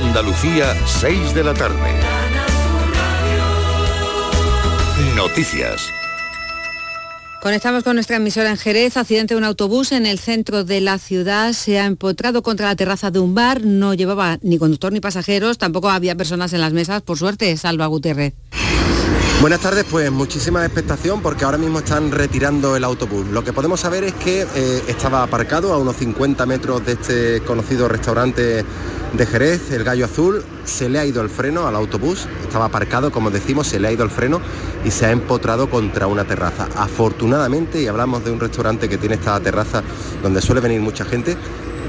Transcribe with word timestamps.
Andalucía, 0.00 0.76
6 0.86 1.34
de 1.34 1.42
la 1.42 1.54
tarde. 1.54 1.92
Noticias. 5.16 5.90
Conectamos 7.42 7.82
con 7.82 7.96
nuestra 7.96 8.16
emisora 8.18 8.50
en 8.50 8.58
Jerez. 8.58 8.96
Accidente 8.96 9.34
de 9.34 9.38
un 9.38 9.44
autobús 9.44 9.90
en 9.90 10.06
el 10.06 10.20
centro 10.20 10.62
de 10.62 10.80
la 10.80 10.98
ciudad. 10.98 11.52
Se 11.52 11.80
ha 11.80 11.86
empotrado 11.86 12.44
contra 12.44 12.68
la 12.68 12.76
terraza 12.76 13.10
de 13.10 13.18
un 13.18 13.34
bar. 13.34 13.64
No 13.64 13.92
llevaba 13.92 14.38
ni 14.40 14.56
conductor 14.58 14.92
ni 14.92 15.00
pasajeros. 15.00 15.58
Tampoco 15.58 15.90
había 15.90 16.14
personas 16.14 16.52
en 16.52 16.60
las 16.60 16.72
mesas. 16.72 17.02
Por 17.02 17.18
suerte, 17.18 17.56
Salva 17.56 17.86
Gutiérrez. 17.86 18.34
Buenas 19.40 19.60
tardes, 19.60 19.84
pues 19.88 20.10
muchísima 20.10 20.64
expectación 20.64 21.22
porque 21.22 21.44
ahora 21.44 21.58
mismo 21.58 21.78
están 21.78 22.10
retirando 22.10 22.74
el 22.74 22.82
autobús. 22.82 23.24
Lo 23.28 23.44
que 23.44 23.52
podemos 23.52 23.78
saber 23.78 24.02
es 24.02 24.12
que 24.14 24.42
eh, 24.42 24.82
estaba 24.88 25.22
aparcado 25.22 25.72
a 25.72 25.78
unos 25.78 25.94
50 25.94 26.44
metros 26.44 26.84
de 26.84 26.92
este 26.94 27.40
conocido 27.42 27.86
restaurante 27.86 28.64
de 29.12 29.26
Jerez, 29.26 29.70
el 29.70 29.84
Gallo 29.84 30.06
Azul. 30.06 30.42
Se 30.64 30.88
le 30.88 30.98
ha 30.98 31.06
ido 31.06 31.22
el 31.22 31.30
freno 31.30 31.68
al 31.68 31.76
autobús, 31.76 32.26
estaba 32.42 32.64
aparcado, 32.64 33.12
como 33.12 33.30
decimos, 33.30 33.68
se 33.68 33.78
le 33.78 33.86
ha 33.86 33.92
ido 33.92 34.02
el 34.02 34.10
freno 34.10 34.40
y 34.84 34.90
se 34.90 35.06
ha 35.06 35.12
empotrado 35.12 35.70
contra 35.70 36.08
una 36.08 36.24
terraza. 36.24 36.66
Afortunadamente, 36.74 37.80
y 37.80 37.86
hablamos 37.86 38.24
de 38.24 38.32
un 38.32 38.40
restaurante 38.40 38.88
que 38.88 38.98
tiene 38.98 39.14
esta 39.14 39.38
terraza 39.38 39.84
donde 40.20 40.42
suele 40.42 40.60
venir 40.60 40.80
mucha 40.80 41.04
gente, 41.04 41.36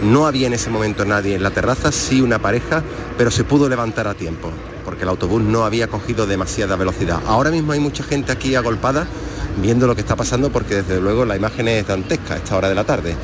no 0.04 0.28
había 0.28 0.46
en 0.46 0.54
ese 0.54 0.70
momento 0.70 1.04
nadie 1.04 1.34
en 1.34 1.42
la 1.42 1.50
terraza, 1.50 1.92
sí 1.92 2.22
una 2.22 2.38
pareja, 2.38 2.84
pero 3.18 3.32
se 3.32 3.44
pudo 3.44 3.68
levantar 3.68 4.08
a 4.08 4.14
tiempo, 4.14 4.52
porque 4.90 5.04
el 5.04 5.10
autobús 5.10 5.44
no 5.44 5.66
había 5.66 5.88
cogido 5.88 6.26
demasiada 6.26 6.76
velocidad. 6.76 7.22
Ahora 7.28 7.52
mismo 7.52 7.74
hay 7.74 7.80
mucha 7.80 8.04
gente 8.04 8.32
aquí 8.32 8.56
agolpada 8.56 9.06
viendo 9.62 9.86
lo 9.86 9.94
que 9.94 10.02
está 10.02 10.16
pasando 10.16 10.52
porque 10.52 10.82
desde 10.82 11.00
luego 11.00 11.26
la 11.26 11.36
imagen 11.36 11.68
es 11.68 11.86
dantesca 11.86 12.34
a 12.34 12.38
esta 12.38 12.58
hora 12.58 12.70
de 12.70 12.74
la 12.74 12.86
tarde. 12.86 13.16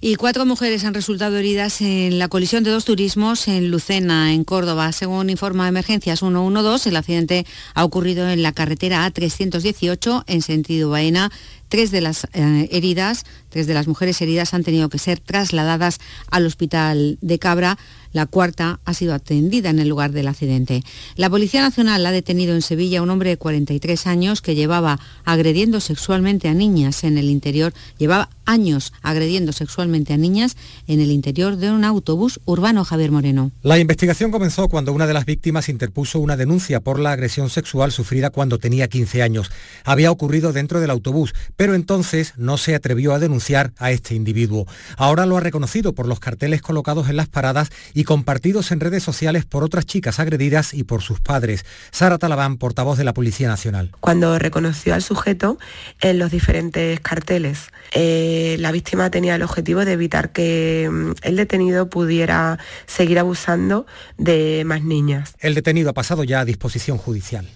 Y 0.00 0.16
cuatro 0.16 0.44
mujeres 0.46 0.84
han 0.84 0.94
resultado 0.94 1.36
heridas 1.36 1.80
en 1.80 2.18
la 2.18 2.26
colisión 2.26 2.64
de 2.64 2.72
dos 2.72 2.86
turismos 2.86 3.46
en 3.46 3.70
Lucena, 3.70 4.32
en 4.34 4.42
Córdoba. 4.42 4.90
Según 4.90 5.30
informa 5.30 5.68
Emergencias 5.68 6.18
112, 6.18 6.88
el 6.88 6.96
accidente 6.96 7.46
ha 7.74 7.84
ocurrido 7.84 8.28
en 8.28 8.42
la 8.42 8.50
carretera 8.50 9.06
A318 9.06 10.24
en 10.26 10.42
sentido 10.42 10.90
Baena. 10.90 11.30
Tres 11.68 11.92
de 11.92 12.00
las 12.00 12.26
eh, 12.32 12.68
heridas, 12.72 13.24
tres 13.48 13.68
de 13.68 13.74
las 13.74 13.86
mujeres 13.86 14.20
heridas 14.20 14.54
han 14.54 14.64
tenido 14.64 14.88
que 14.88 14.98
ser 14.98 15.20
trasladadas 15.20 15.98
al 16.32 16.46
hospital 16.46 17.16
de 17.20 17.38
Cabra. 17.38 17.78
La 18.12 18.26
cuarta 18.26 18.80
ha 18.84 18.94
sido 18.94 19.14
atendida 19.14 19.70
en 19.70 19.78
el 19.78 19.88
lugar 19.88 20.12
del 20.12 20.28
accidente. 20.28 20.82
La 21.16 21.30
Policía 21.30 21.62
Nacional 21.62 22.04
ha 22.04 22.10
detenido 22.10 22.54
en 22.54 22.62
Sevilla 22.62 22.98
a 22.98 23.02
un 23.02 23.10
hombre 23.10 23.30
de 23.30 23.36
43 23.36 24.06
años 24.06 24.42
que 24.42 24.54
llevaba 24.54 24.98
agrediendo 25.24 25.80
sexualmente 25.80 26.48
a 26.48 26.54
niñas 26.54 27.04
en 27.04 27.18
el 27.18 27.30
interior, 27.30 27.72
llevaba 27.98 28.30
años 28.46 28.92
agrediendo 29.02 29.52
sexualmente 29.52 30.12
a 30.12 30.16
niñas 30.16 30.56
en 30.88 31.00
el 31.00 31.12
interior 31.12 31.56
de 31.56 31.70
un 31.70 31.84
autobús 31.84 32.40
urbano, 32.46 32.84
Javier 32.84 33.12
Moreno. 33.12 33.52
La 33.62 33.78
investigación 33.78 34.32
comenzó 34.32 34.68
cuando 34.68 34.92
una 34.92 35.06
de 35.06 35.14
las 35.14 35.24
víctimas 35.24 35.68
interpuso 35.68 36.18
una 36.18 36.36
denuncia 36.36 36.80
por 36.80 36.98
la 36.98 37.12
agresión 37.12 37.48
sexual 37.48 37.92
sufrida 37.92 38.30
cuando 38.30 38.58
tenía 38.58 38.88
15 38.88 39.22
años. 39.22 39.50
Había 39.84 40.10
ocurrido 40.10 40.52
dentro 40.52 40.80
del 40.80 40.90
autobús, 40.90 41.32
pero 41.56 41.74
entonces 41.74 42.34
no 42.36 42.58
se 42.58 42.74
atrevió 42.74 43.14
a 43.14 43.20
denunciar 43.20 43.72
a 43.78 43.92
este 43.92 44.14
individuo. 44.16 44.66
Ahora 44.96 45.26
lo 45.26 45.36
ha 45.36 45.40
reconocido 45.40 45.94
por 45.94 46.08
los 46.08 46.18
carteles 46.18 46.60
colocados 46.60 47.08
en 47.08 47.16
las 47.16 47.28
paradas 47.28 47.70
compartidos 48.04 48.72
en 48.72 48.80
redes 48.80 49.02
sociales 49.02 49.44
por 49.44 49.64
otras 49.64 49.86
chicas 49.86 50.20
agredidas 50.20 50.74
y 50.74 50.84
por 50.84 51.02
sus 51.02 51.20
padres. 51.20 51.64
Sara 51.90 52.18
Talabán, 52.18 52.56
portavoz 52.56 52.98
de 52.98 53.04
la 53.04 53.14
Policía 53.14 53.48
Nacional. 53.48 53.90
Cuando 54.00 54.38
reconoció 54.38 54.94
al 54.94 55.02
sujeto 55.02 55.58
en 56.00 56.18
los 56.18 56.30
diferentes 56.30 57.00
carteles, 57.00 57.70
eh, 57.92 58.56
la 58.58 58.72
víctima 58.72 59.10
tenía 59.10 59.34
el 59.34 59.42
objetivo 59.42 59.84
de 59.84 59.92
evitar 59.92 60.32
que 60.32 60.88
mm, 60.90 61.12
el 61.22 61.36
detenido 61.36 61.90
pudiera 61.90 62.58
seguir 62.86 63.18
abusando 63.18 63.86
de 64.18 64.62
más 64.64 64.82
niñas. 64.82 65.34
El 65.40 65.54
detenido 65.54 65.90
ha 65.90 65.94
pasado 65.94 66.24
ya 66.24 66.40
a 66.40 66.44
disposición 66.44 66.98
judicial. 66.98 67.46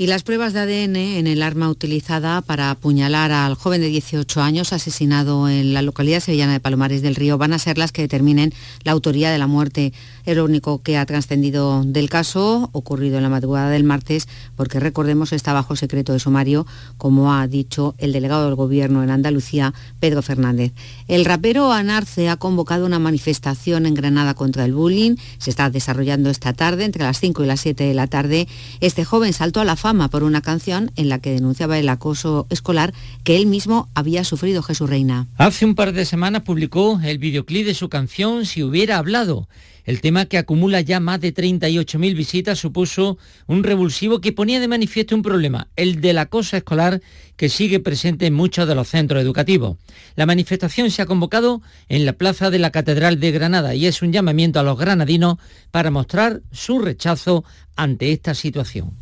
Y 0.00 0.06
las 0.06 0.22
pruebas 0.22 0.54
de 0.54 0.60
ADN 0.60 0.96
en 0.96 1.26
el 1.26 1.42
arma 1.42 1.68
utilizada 1.68 2.40
para 2.40 2.70
apuñalar 2.70 3.32
al 3.32 3.54
joven 3.54 3.82
de 3.82 3.88
18 3.88 4.40
años 4.40 4.72
asesinado 4.72 5.46
en 5.46 5.74
la 5.74 5.82
localidad 5.82 6.20
sevillana 6.20 6.54
de 6.54 6.60
Palomares 6.60 7.02
del 7.02 7.16
Río 7.16 7.36
van 7.36 7.52
a 7.52 7.58
ser 7.58 7.76
las 7.76 7.92
que 7.92 8.00
determinen 8.00 8.54
la 8.82 8.92
autoría 8.92 9.30
de 9.30 9.36
la 9.36 9.46
muerte. 9.46 9.92
Es 10.30 10.36
lo 10.36 10.44
único 10.44 10.80
que 10.80 10.96
ha 10.96 11.04
trascendido 11.06 11.82
del 11.84 12.08
caso 12.08 12.70
ocurrido 12.70 13.16
en 13.16 13.24
la 13.24 13.28
madrugada 13.28 13.68
del 13.68 13.82
martes, 13.82 14.28
porque 14.54 14.78
recordemos 14.78 15.32
está 15.32 15.52
bajo 15.52 15.74
secreto 15.74 16.12
de 16.12 16.20
sumario, 16.20 16.68
como 16.98 17.34
ha 17.34 17.48
dicho 17.48 17.96
el 17.98 18.12
delegado 18.12 18.44
del 18.44 18.54
Gobierno 18.54 19.02
en 19.02 19.10
Andalucía, 19.10 19.74
Pedro 19.98 20.22
Fernández. 20.22 20.70
El 21.08 21.24
rapero 21.24 21.72
Anarce 21.72 22.28
ha 22.28 22.36
convocado 22.36 22.86
una 22.86 23.00
manifestación 23.00 23.86
en 23.86 23.94
Granada 23.94 24.34
contra 24.34 24.64
el 24.64 24.72
bullying. 24.72 25.16
Se 25.38 25.50
está 25.50 25.68
desarrollando 25.68 26.30
esta 26.30 26.52
tarde, 26.52 26.84
entre 26.84 27.02
las 27.02 27.18
5 27.18 27.42
y 27.42 27.46
las 27.48 27.62
7 27.62 27.82
de 27.82 27.94
la 27.94 28.06
tarde. 28.06 28.46
Este 28.78 29.04
joven 29.04 29.32
saltó 29.32 29.60
a 29.60 29.64
la 29.64 29.74
fama 29.74 30.10
por 30.10 30.22
una 30.22 30.42
canción 30.42 30.92
en 30.94 31.08
la 31.08 31.18
que 31.18 31.32
denunciaba 31.32 31.76
el 31.76 31.88
acoso 31.88 32.46
escolar 32.50 32.94
que 33.24 33.34
él 33.34 33.46
mismo 33.46 33.88
había 33.96 34.22
sufrido 34.22 34.62
Jesús 34.62 34.88
Reina. 34.88 35.26
Hace 35.38 35.64
un 35.64 35.74
par 35.74 35.92
de 35.92 36.04
semanas 36.04 36.42
publicó 36.42 37.00
el 37.02 37.18
videoclip 37.18 37.66
de 37.66 37.74
su 37.74 37.88
canción 37.88 38.46
Si 38.46 38.62
hubiera 38.62 38.96
hablado. 38.96 39.48
El 39.90 40.00
tema 40.00 40.26
que 40.26 40.38
acumula 40.38 40.80
ya 40.82 41.00
más 41.00 41.20
de 41.20 41.34
38.000 41.34 42.14
visitas 42.14 42.60
supuso 42.60 43.18
un 43.48 43.64
revulsivo 43.64 44.20
que 44.20 44.30
ponía 44.30 44.60
de 44.60 44.68
manifiesto 44.68 45.16
un 45.16 45.22
problema, 45.22 45.66
el 45.74 46.00
del 46.00 46.18
acoso 46.18 46.56
escolar 46.56 47.02
que 47.36 47.48
sigue 47.48 47.80
presente 47.80 48.26
en 48.26 48.34
muchos 48.34 48.68
de 48.68 48.76
los 48.76 48.86
centros 48.86 49.20
educativos. 49.20 49.78
La 50.14 50.26
manifestación 50.26 50.92
se 50.92 51.02
ha 51.02 51.06
convocado 51.06 51.60
en 51.88 52.06
la 52.06 52.12
plaza 52.12 52.50
de 52.50 52.60
la 52.60 52.70
Catedral 52.70 53.18
de 53.18 53.32
Granada 53.32 53.74
y 53.74 53.86
es 53.86 54.00
un 54.00 54.12
llamamiento 54.12 54.60
a 54.60 54.62
los 54.62 54.78
granadinos 54.78 55.38
para 55.72 55.90
mostrar 55.90 56.40
su 56.52 56.78
rechazo 56.78 57.42
ante 57.74 58.12
esta 58.12 58.34
situación. 58.34 58.92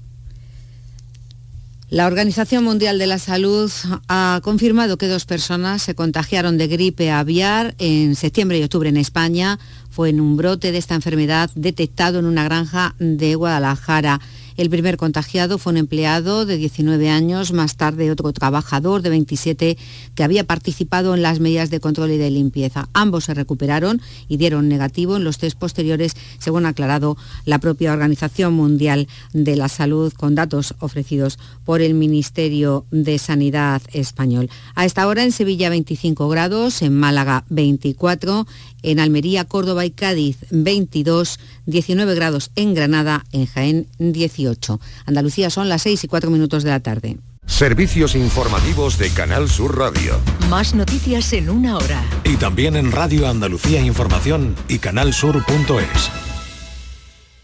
La 1.91 2.07
Organización 2.07 2.65
Mundial 2.65 2.99
de 2.99 3.07
la 3.07 3.19
Salud 3.19 3.73
ha 4.09 4.43
confirmado 4.45 4.99
que 4.99 5.09
dos 5.09 5.25
personas 5.25 5.81
se 5.81 5.95
contagiaron 5.95 6.59
de 6.59 6.67
gripe 6.67 7.11
aviar 7.11 7.75
en 7.79 8.15
septiembre 8.15 8.59
y 8.59 8.63
octubre 8.63 8.91
en 8.91 8.99
España. 8.99 9.59
Fue 9.99 10.11
en 10.11 10.21
un 10.21 10.37
brote 10.37 10.71
de 10.71 10.79
esta 10.79 10.95
enfermedad 10.95 11.51
detectado 11.57 12.21
en 12.21 12.27
una 12.27 12.45
granja 12.45 12.95
de 13.01 13.35
Guadalajara. 13.35 14.21
El 14.57 14.71
primer 14.71 14.97
contagiado 14.97 15.59
fue 15.59 15.73
un 15.73 15.77
empleado 15.77 16.45
de 16.47 16.57
19 16.57 17.11
años, 17.11 17.53
más 17.53 17.77
tarde 17.77 18.11
otro 18.11 18.33
trabajador 18.33 19.03
de 19.03 19.11
27 19.11 19.77
que 20.15 20.23
había 20.25 20.45
participado 20.45 21.15
en 21.15 21.23
las 21.23 21.39
medidas 21.39 21.71
de 21.71 21.81
control 21.81 22.13
y 22.13 22.17
de 22.17 22.31
limpieza. 22.31 22.89
Ambos 22.93 23.25
se 23.25 23.35
recuperaron 23.35 24.01
y 24.29 24.37
dieron 24.37 24.69
negativo 24.69 25.17
en 25.17 25.23
los 25.25 25.39
test 25.39 25.59
posteriores, 25.59 26.15
según 26.39 26.67
ha 26.67 26.71
aclarado 26.71 27.17
la 27.45 27.59
propia 27.59 27.93
Organización 27.93 28.55
Mundial 28.55 29.09
de 29.33 29.57
la 29.57 29.69
Salud, 29.69 30.13
con 30.13 30.37
datos 30.37 30.75
ofrecidos 30.79 31.41
por 31.65 31.81
el 31.81 31.95
Ministerio 31.95 32.85
de 32.93 33.19
Sanidad 33.19 33.83
español. 33.93 34.49
A 34.77 34.85
esta 34.85 35.09
hora 35.09 35.25
en 35.25 35.33
Sevilla 35.33 35.71
25 35.71 36.29
grados, 36.29 36.83
en 36.83 36.95
Málaga 36.95 37.45
24, 37.49 38.47
en 38.83 39.01
Almería, 39.01 39.45
Córdoba 39.45 39.85
y 39.85 39.91
Cádiz 39.91 40.39
22, 40.51 41.39
19 41.67 42.15
grados 42.15 42.51
en 42.57 42.75
Granada, 42.75 43.25
en 43.33 43.47
Jaén 43.47 43.87
18. 43.99 44.81
Andalucía 45.07 45.51
son 45.51 45.69
las 45.69 45.83
6 45.83 46.05
y 46.05 46.09
4 46.09 46.31
minutos 46.31 46.63
de 46.63 46.71
la 46.71 46.81
tarde. 46.81 47.19
Servicios 47.47 48.15
informativos 48.15 48.99
de 48.99 49.11
Canal 49.11 49.49
Sur 49.49 49.79
Radio. 49.79 50.21
Más 50.51 50.75
noticias 50.75 51.33
en 51.33 51.49
una 51.49 51.79
hora. 51.79 52.05
Y 52.25 52.37
también 52.37 52.77
en 52.77 52.93
Radio 52.93 53.27
Andalucía 53.27 53.81
Información 53.81 54.55
y 54.69 54.79
canalsur.es. 54.79 56.11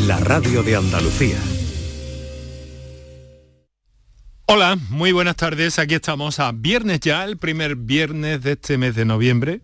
la 0.00 0.18
radio 0.18 0.62
de 0.62 0.76
Andalucía. 0.76 1.36
Hola, 4.46 4.76
muy 4.90 5.12
buenas 5.12 5.36
tardes. 5.36 5.78
Aquí 5.78 5.94
estamos 5.94 6.40
a 6.40 6.52
viernes 6.52 7.00
ya, 7.00 7.24
el 7.24 7.36
primer 7.36 7.76
viernes 7.76 8.42
de 8.42 8.52
este 8.52 8.78
mes 8.78 8.94
de 8.94 9.04
noviembre. 9.04 9.60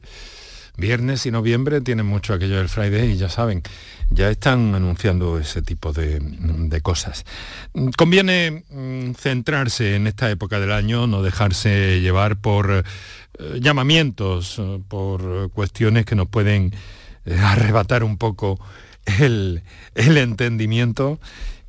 Viernes 0.76 1.26
y 1.26 1.30
noviembre 1.32 1.80
tienen 1.80 2.06
mucho 2.06 2.34
aquello 2.34 2.58
del 2.58 2.68
Friday 2.68 3.12
y 3.12 3.16
ya 3.16 3.28
saben, 3.28 3.62
ya 4.10 4.30
están 4.30 4.74
anunciando 4.74 5.38
ese 5.38 5.60
tipo 5.60 5.92
de, 5.92 6.20
de 6.20 6.80
cosas. 6.80 7.24
Conviene 7.96 8.64
mm, 8.70 9.14
centrarse 9.14 9.96
en 9.96 10.06
esta 10.06 10.30
época 10.30 10.60
del 10.60 10.70
año, 10.70 11.08
no 11.08 11.22
dejarse 11.22 12.00
llevar 12.00 12.40
por 12.40 12.70
eh, 12.70 13.58
llamamientos, 13.60 14.58
eh, 14.58 14.80
por 14.86 15.50
cuestiones 15.50 16.06
que 16.06 16.14
nos 16.14 16.28
pueden 16.28 16.72
eh, 17.24 17.36
arrebatar 17.36 18.04
un 18.04 18.16
poco 18.16 18.58
el, 19.20 19.62
entendimiento 19.94 21.18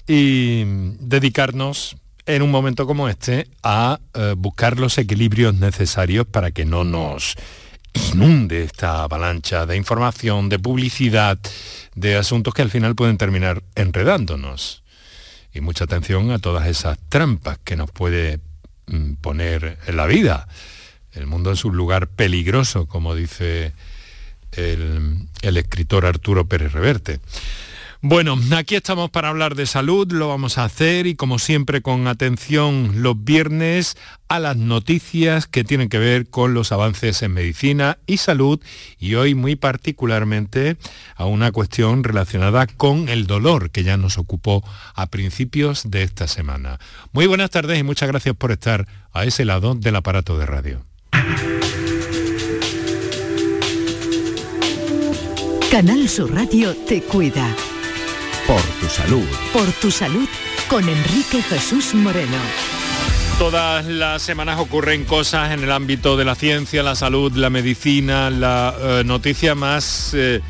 y 0.08 0.64
dedicarnos 1.00 1.98
en 2.26 2.42
un 2.42 2.52
momento 2.52 2.86
como 2.86 3.10
este 3.10 3.48
a 3.64 4.00
eh, 4.14 4.36
buscar 4.38 4.80
los 4.80 4.98
equilibrios 4.98 5.56
necesarios 5.56 6.26
para 6.28 6.52
que 6.52 6.66
no 6.66 6.84
nos 6.84 7.36
inunde 7.94 8.64
esta 8.64 9.04
avalancha 9.04 9.66
de 9.66 9.76
información, 9.76 10.50
de 10.50 10.60
publicidad, 10.60 11.40
de 11.96 12.16
asuntos 12.16 12.54
que 12.54 12.62
al 12.62 12.70
final 12.70 12.96
pueden 12.96 13.18
terminar 13.18 13.64
enredándonos. 13.76 14.84
Y 15.54 15.62
mucha 15.62 15.86
atención 15.86 16.32
a 16.32 16.40
todas 16.40 16.68
esas 16.68 17.00
trampas 17.10 17.58
que 17.64 17.76
nos 17.76 17.90
puede 17.90 18.40
mm, 18.88 19.14
poner 19.16 19.80
en 19.88 19.98
la 19.98 20.06
vida. 20.06 20.48
El 21.12 21.26
mundo 21.26 21.52
es 21.52 21.66
un 21.66 21.76
lugar 21.76 22.08
peligroso, 22.08 22.86
como 22.86 23.16
dice 23.16 23.74
el, 24.54 25.28
escritor 25.42 26.06
Arturo 26.06 26.48
Pérez 26.48 26.74
Reverte. 26.74 27.19
Bueno, 28.01 28.40
aquí 28.56 28.75
estamos 28.75 29.10
para 29.10 29.28
hablar 29.28 29.56
de 29.56 29.66
salud, 29.66 30.10
lo 30.10 30.30
vamos 30.30 30.57
a 30.57 30.63
hacer 30.63 31.06
y 31.06 31.16
como 31.16 31.38
siempre 31.38 31.81
con 31.81 32.07
atención 32.07 33.01
los 33.01 33.22
viernes 33.25 33.98
a 34.30 34.40
las 34.40 34.56
noticias 34.56 35.48
que 35.48 35.66
tienen 35.66 35.90
que 35.90 35.98
ver 36.00 36.30
con 36.30 36.54
los 36.54 36.72
avances 36.72 37.22
en 37.24 37.34
medicina 37.34 37.98
y 38.07 38.16
salud 38.16 38.62
y 39.00 39.16
hoy 39.16 39.36
muy 39.36 39.57
particularmente 39.57 40.78
a 41.18 41.25
una 41.25 41.52
cuestión 41.52 42.06
relacionada 42.06 42.68
con 42.68 43.10
el 43.10 43.28
dolor 43.28 43.69
que 43.69 43.84
ya 43.84 43.98
nos 43.98 44.18
ocupó 44.18 44.63
a 44.95 45.07
principios 45.07 45.92
de 45.92 46.04
esta 46.04 46.30
semana. 46.30 46.80
Muy 47.12 47.28
buenas 47.28 47.50
tardes 47.50 47.78
y 47.78 47.84
muchas 47.84 48.07
gracias 48.07 48.34
por 48.34 48.54
estar 48.54 48.88
a 49.12 49.25
ese 49.25 49.44
lado 49.44 49.75
del 49.75 49.98
aparato 49.98 50.38
de 50.38 50.45
radio. 50.45 50.89
Canal 55.71 56.10
Sur 56.10 56.33
Radio 56.33 56.75
te 56.88 57.00
cuida. 57.04 57.56
Por 58.48 58.62
tu 58.81 58.88
salud. 58.88 59.27
Por 59.54 59.71
tu 59.74 59.92
salud 59.92 60.27
con 60.68 60.89
Enrique 60.89 61.44
Jesús 61.44 61.94
Moreno. 61.94 62.38
Todas 63.38 63.86
las 63.86 64.24
semanas 64.24 64.60
ocurren 64.60 65.06
cosas 65.06 65.51
en 65.51 65.63
el 65.63 65.71
ámbito 65.71 66.18
de 66.18 66.25
la 66.25 66.33
ciencia, 66.33 66.81
la 66.81 66.95
salud, 66.95 67.31
la 67.33 67.51
medicina, 67.51 68.31
la 68.31 68.75
eh, 68.80 69.04
noticia 69.06 69.54
más 69.54 70.16
eh, 70.16 70.42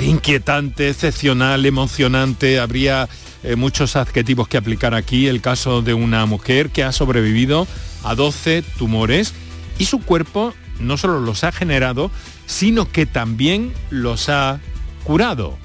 inquietante, 0.00 0.90
excepcional, 0.90 1.66
emocionante. 1.66 2.60
Habría 2.60 3.08
eh, 3.42 3.56
muchos 3.56 3.96
adjetivos 3.96 4.46
que 4.46 4.56
aplicar 4.56 4.94
aquí. 4.94 5.26
El 5.26 5.40
caso 5.40 5.82
de 5.82 5.94
una 5.94 6.26
mujer 6.26 6.70
que 6.70 6.84
ha 6.84 6.92
sobrevivido 6.92 7.66
a 8.04 8.14
12 8.14 8.62
tumores 8.78 9.34
y 9.78 9.86
su 9.86 10.00
cuerpo 10.00 10.54
no 10.80 10.96
solo 10.96 11.20
los 11.20 11.44
ha 11.44 11.52
generado, 11.52 12.10
sino 12.46 12.90
que 12.90 13.06
también 13.06 13.72
los 13.90 14.28
ha 14.28 14.60
curado. 15.04 15.56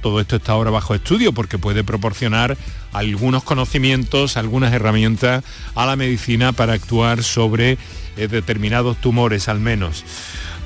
Todo 0.00 0.20
esto 0.20 0.36
está 0.36 0.52
ahora 0.52 0.70
bajo 0.70 0.94
estudio 0.94 1.32
porque 1.32 1.58
puede 1.58 1.84
proporcionar 1.84 2.56
algunos 2.92 3.42
conocimientos, 3.42 4.36
algunas 4.36 4.72
herramientas 4.72 5.44
a 5.74 5.86
la 5.86 5.96
medicina 5.96 6.52
para 6.52 6.72
actuar 6.72 7.22
sobre 7.22 7.78
eh, 8.16 8.28
determinados 8.28 8.96
tumores 8.96 9.48
al 9.48 9.60
menos. 9.60 10.04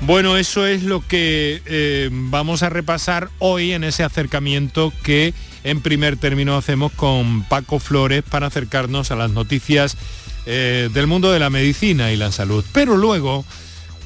Bueno, 0.01 0.37
eso 0.37 0.65
es 0.65 0.83
lo 0.83 1.05
que 1.05 1.61
eh, 1.65 2.09
vamos 2.11 2.63
a 2.63 2.69
repasar 2.69 3.29
hoy 3.39 3.71
en 3.71 3.83
ese 3.83 4.03
acercamiento 4.03 4.93
que 5.03 5.33
en 5.63 5.81
primer 5.81 6.17
término 6.17 6.57
hacemos 6.57 6.91
con 6.91 7.43
Paco 7.43 7.79
Flores 7.79 8.23
para 8.23 8.47
acercarnos 8.47 9.11
a 9.11 9.15
las 9.15 9.31
noticias 9.31 9.97
eh, 10.45 10.89
del 10.93 11.07
mundo 11.07 11.31
de 11.31 11.39
la 11.39 11.49
medicina 11.49 12.11
y 12.11 12.17
la 12.17 12.31
salud. 12.31 12.63
Pero 12.71 12.97
luego 12.97 13.45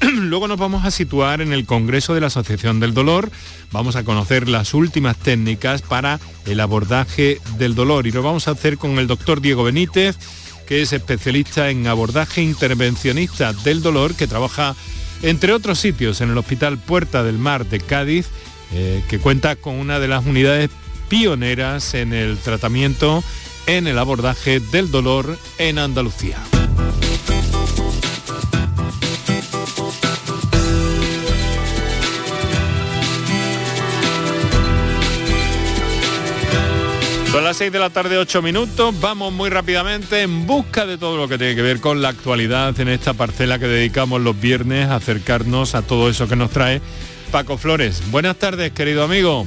Luego 0.00 0.48
nos 0.48 0.58
vamos 0.58 0.84
a 0.84 0.90
situar 0.90 1.40
en 1.40 1.52
el 1.52 1.66
Congreso 1.66 2.14
de 2.14 2.20
la 2.20 2.28
Asociación 2.28 2.80
del 2.80 2.94
Dolor. 2.94 3.30
Vamos 3.70 3.96
a 3.96 4.04
conocer 4.04 4.48
las 4.48 4.72
últimas 4.72 5.16
técnicas 5.16 5.82
para 5.82 6.18
el 6.46 6.60
abordaje 6.60 7.40
del 7.58 7.74
dolor 7.74 8.06
y 8.06 8.12
lo 8.12 8.22
vamos 8.22 8.48
a 8.48 8.52
hacer 8.52 8.78
con 8.78 8.98
el 8.98 9.06
doctor 9.06 9.40
Diego 9.40 9.64
Benítez, 9.64 10.16
que 10.66 10.82
es 10.82 10.92
especialista 10.92 11.68
en 11.70 11.86
abordaje 11.86 12.40
intervencionista 12.40 13.52
del 13.52 13.82
dolor, 13.82 14.14
que 14.14 14.26
trabaja 14.26 14.74
entre 15.22 15.52
otros 15.52 15.78
sitios 15.78 16.20
en 16.22 16.30
el 16.30 16.38
Hospital 16.38 16.78
Puerta 16.78 17.22
del 17.22 17.38
Mar 17.38 17.66
de 17.66 17.80
Cádiz, 17.80 18.28
eh, 18.72 19.02
que 19.08 19.18
cuenta 19.18 19.56
con 19.56 19.74
una 19.74 19.98
de 19.98 20.08
las 20.08 20.24
unidades 20.24 20.70
pioneras 21.08 21.92
en 21.92 22.14
el 22.14 22.38
tratamiento 22.38 23.22
en 23.66 23.86
el 23.86 23.98
abordaje 23.98 24.60
del 24.60 24.90
dolor 24.90 25.38
en 25.58 25.78
Andalucía. 25.78 26.38
Son 37.32 37.44
las 37.44 37.58
6 37.58 37.70
de 37.70 37.78
la 37.78 37.90
tarde, 37.90 38.18
8 38.18 38.42
minutos. 38.42 38.92
Vamos 39.00 39.32
muy 39.32 39.50
rápidamente 39.50 40.22
en 40.22 40.48
busca 40.48 40.84
de 40.84 40.98
todo 40.98 41.16
lo 41.16 41.28
que 41.28 41.38
tiene 41.38 41.54
que 41.54 41.62
ver 41.62 41.80
con 41.80 42.02
la 42.02 42.08
actualidad 42.08 42.78
en 42.80 42.88
esta 42.88 43.14
parcela 43.14 43.60
que 43.60 43.68
dedicamos 43.68 44.20
los 44.20 44.38
viernes 44.40 44.88
a 44.88 44.96
acercarnos 44.96 45.76
a 45.76 45.82
todo 45.82 46.10
eso 46.10 46.26
que 46.26 46.34
nos 46.34 46.50
trae 46.50 46.80
Paco 47.30 47.56
Flores. 47.56 48.02
Buenas 48.10 48.36
tardes, 48.36 48.72
querido 48.72 49.04
amigo. 49.04 49.46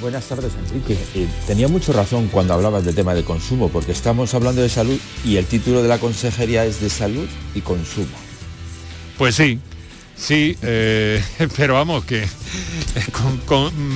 Buenas 0.00 0.26
tardes, 0.26 0.52
Enrique. 0.66 0.96
Eh, 1.14 1.28
tenía 1.46 1.68
mucha 1.68 1.92
razón 1.92 2.28
cuando 2.28 2.54
hablabas 2.54 2.84
del 2.84 2.94
tema 2.94 3.14
de 3.14 3.22
consumo, 3.22 3.68
porque 3.68 3.92
estamos 3.92 4.32
hablando 4.34 4.62
de 4.62 4.68
salud 4.68 4.98
y 5.24 5.36
el 5.36 5.44
título 5.44 5.82
de 5.82 5.88
la 5.88 5.98
consejería 5.98 6.64
es 6.64 6.80
de 6.80 6.88
salud 6.88 7.28
y 7.54 7.60
consumo. 7.60 8.16
Pues 9.18 9.34
sí, 9.34 9.58
Sí, 10.20 10.54
eh, 10.60 11.22
pero 11.56 11.74
vamos, 11.74 12.04
que 12.04 12.26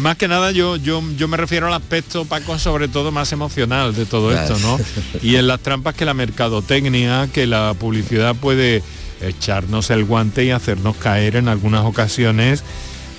más 0.03 0.17
que 0.17 0.27
nada 0.27 0.53
yo, 0.53 0.77
yo, 0.77 1.03
yo 1.17 1.29
me 1.29 1.37
refiero 1.37 1.67
al 1.67 1.75
aspecto, 1.75 2.25
Paco, 2.25 2.59
sobre 2.59 2.89
todo 2.89 3.13
más 3.13 3.31
emocional 3.33 3.95
de 3.95 4.07
todo 4.07 4.35
esto, 4.35 4.59
¿no? 4.61 4.79
Y 5.23 5.37
en 5.37 5.47
las 5.47 5.61
trampas 5.61 5.95
que 5.95 6.07
la 6.07 6.15
mercadotecnia, 6.15 7.29
que 7.31 7.47
la 7.47 7.75
publicidad 7.79 8.35
puede 8.35 8.83
echarnos 9.21 9.91
el 9.91 10.05
guante 10.05 10.45
y 10.45 10.51
hacernos 10.51 10.97
caer 10.97 11.37
en 11.37 11.49
algunas 11.49 11.85
ocasiones 11.85 12.65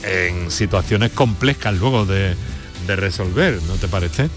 en 0.04 0.50
situaciones 0.50 1.12
complejas 1.12 1.76
luego 1.76 2.06
de, 2.06 2.36
resolver, 2.96 3.60
¿no 3.68 3.76
te 3.76 3.88
parece? 3.88 4.30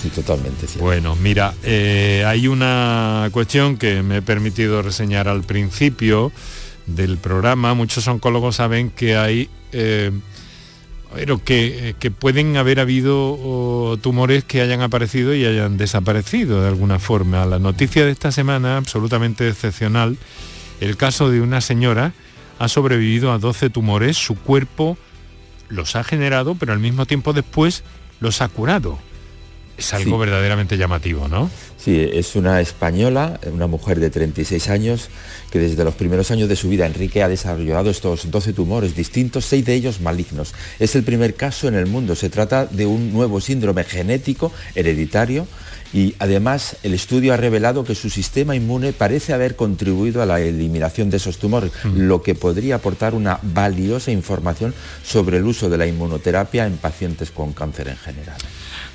Sí, 0.00 0.10
totalmente. 0.10 0.66
Bueno, 0.78 1.16
mira, 1.16 1.54
eh, 1.64 2.22
hay 2.26 2.46
una 2.46 3.28
cuestión 3.32 3.76
que 3.76 4.02
me 4.02 4.18
he 4.18 4.22
permitido 4.22 4.82
reseñar 4.82 5.26
al 5.26 5.42
principio, 5.42 6.30
del 6.88 7.18
programa, 7.18 7.74
muchos 7.74 8.06
oncólogos 8.08 8.56
saben 8.56 8.90
que 8.90 9.16
hay, 9.16 9.50
eh, 9.72 10.10
pero 11.14 11.42
que, 11.42 11.94
que, 11.98 12.10
pueden 12.10 12.56
haber 12.56 12.80
habido 12.80 13.98
tumores 14.00 14.44
que 14.44 14.60
hayan 14.60 14.80
aparecido 14.80 15.34
y 15.34 15.44
hayan 15.44 15.76
desaparecido 15.76 16.62
de 16.62 16.68
alguna 16.68 16.98
forma. 16.98 17.44
La 17.46 17.58
noticia 17.58 18.04
de 18.04 18.12
esta 18.12 18.32
semana, 18.32 18.76
absolutamente 18.76 19.48
excepcional, 19.48 20.16
el 20.80 20.96
caso 20.96 21.30
de 21.30 21.40
una 21.40 21.60
señora 21.60 22.12
ha 22.58 22.68
sobrevivido 22.68 23.32
a 23.32 23.38
12 23.38 23.70
tumores, 23.70 24.16
su 24.16 24.34
cuerpo 24.36 24.96
los 25.68 25.96
ha 25.96 26.04
generado, 26.04 26.54
pero 26.54 26.72
al 26.72 26.78
mismo 26.78 27.06
tiempo 27.06 27.32
después 27.32 27.84
los 28.20 28.40
ha 28.40 28.48
curado. 28.48 28.98
Es 29.78 29.94
algo 29.94 30.18
verdaderamente 30.18 30.76
llamativo, 30.76 31.28
¿no? 31.28 31.48
Sí, 31.78 31.96
es 32.12 32.34
una 32.34 32.60
española, 32.60 33.38
una 33.52 33.68
mujer 33.68 34.00
de 34.00 34.10
36 34.10 34.68
años, 34.70 35.08
que 35.52 35.60
desde 35.60 35.84
los 35.84 35.94
primeros 35.94 36.32
años 36.32 36.48
de 36.48 36.56
su 36.56 36.68
vida 36.68 36.84
Enrique 36.84 37.22
ha 37.22 37.28
desarrollado 37.28 37.88
estos 37.88 38.28
12 38.28 38.52
tumores 38.54 38.96
distintos, 38.96 39.44
seis 39.44 39.64
de 39.64 39.74
ellos 39.74 40.00
malignos. 40.00 40.52
Es 40.80 40.96
el 40.96 41.04
primer 41.04 41.34
caso 41.36 41.68
en 41.68 41.76
el 41.76 41.86
mundo. 41.86 42.16
Se 42.16 42.28
trata 42.28 42.66
de 42.66 42.86
un 42.86 43.12
nuevo 43.12 43.40
síndrome 43.40 43.84
genético 43.84 44.52
hereditario 44.74 45.46
y 45.92 46.16
además 46.18 46.76
el 46.82 46.92
estudio 46.92 47.32
ha 47.32 47.36
revelado 47.36 47.84
que 47.84 47.94
su 47.94 48.10
sistema 48.10 48.56
inmune 48.56 48.92
parece 48.92 49.32
haber 49.32 49.54
contribuido 49.54 50.20
a 50.20 50.26
la 50.26 50.40
eliminación 50.40 51.08
de 51.08 51.18
esos 51.18 51.38
tumores, 51.38 51.70
mm. 51.84 52.00
lo 52.00 52.22
que 52.22 52.34
podría 52.34 52.74
aportar 52.74 53.14
una 53.14 53.38
valiosa 53.42 54.10
información 54.10 54.74
sobre 55.04 55.38
el 55.38 55.46
uso 55.46 55.70
de 55.70 55.78
la 55.78 55.86
inmunoterapia 55.86 56.66
en 56.66 56.76
pacientes 56.76 57.30
con 57.30 57.52
cáncer 57.52 57.88
en 57.88 57.96
general. 57.96 58.38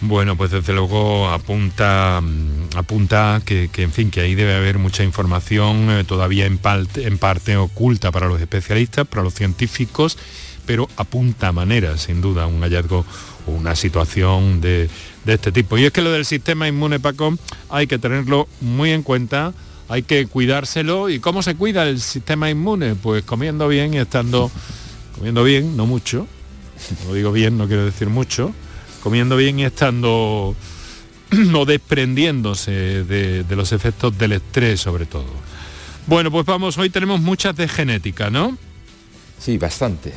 Bueno, 0.05 0.35
pues 0.35 0.51
desde 0.51 0.73
luego 0.73 1.29
apunta, 1.29 2.19
mm, 2.21 2.75
apunta 2.75 3.41
que, 3.45 3.69
en 3.73 3.91
fin, 3.93 4.11
que 4.11 4.19
ahí 4.19 4.35
debe 4.35 4.53
haber 4.53 4.77
mucha 4.77 5.01
información 5.01 5.89
eh, 5.89 6.03
todavía 6.03 6.45
en 6.45 6.57
parte, 6.57 7.55
oculta 7.55 8.11
para 8.11 8.27
los 8.27 8.41
especialistas, 8.41 9.07
para 9.07 9.23
los 9.23 9.33
científicos, 9.33 10.17
pero 10.65 10.89
apunta 10.97 11.53
manera, 11.53 11.97
sin 11.97 12.19
duda, 12.19 12.47
un 12.47 12.59
hallazgo 12.63 13.05
o 13.47 13.51
una 13.51 13.77
situación 13.77 14.59
de, 14.59 14.89
de 15.23 15.33
este 15.33 15.53
tipo. 15.53 15.77
Y 15.77 15.85
es 15.85 15.93
que 15.93 16.01
lo 16.01 16.11
del 16.11 16.25
sistema 16.25 16.67
inmune, 16.67 16.99
Paco, 16.99 17.37
hay 17.69 17.87
que 17.87 17.97
tenerlo 17.97 18.49
muy 18.59 18.91
en 18.91 19.03
cuenta, 19.03 19.53
hay 19.87 20.03
que 20.03 20.27
cuidárselo. 20.27 21.09
¿Y 21.09 21.19
cómo 21.19 21.41
se 21.43 21.55
cuida 21.55 21.87
el 21.87 22.01
sistema 22.01 22.49
inmune? 22.49 22.95
Pues 22.95 23.23
comiendo 23.23 23.69
bien 23.69 23.93
y 23.93 23.99
estando, 23.99 24.51
comiendo 25.15 25.45
bien, 25.45 25.77
no 25.77 25.85
mucho, 25.85 26.27
lo 27.07 27.13
digo 27.13 27.31
bien, 27.31 27.57
no 27.57 27.67
quiero 27.67 27.85
decir 27.85 28.09
mucho, 28.09 28.53
comiendo 29.03 29.35
bien 29.35 29.59
y 29.59 29.65
estando 29.65 30.55
no 31.31 31.65
desprendiéndose 31.65 32.71
de, 32.71 33.43
de 33.43 33.55
los 33.55 33.73
efectos 33.73 34.17
del 34.17 34.31
estrés 34.31 34.79
sobre 34.79 35.05
todo. 35.05 35.25
Bueno, 36.07 36.31
pues 36.31 36.45
vamos, 36.45 36.77
hoy 36.77 36.89
tenemos 36.89 37.19
muchas 37.19 37.55
de 37.55 37.67
genética, 37.67 38.29
¿no? 38.29 38.57
Sí, 39.39 39.57
bastante. 39.57 40.13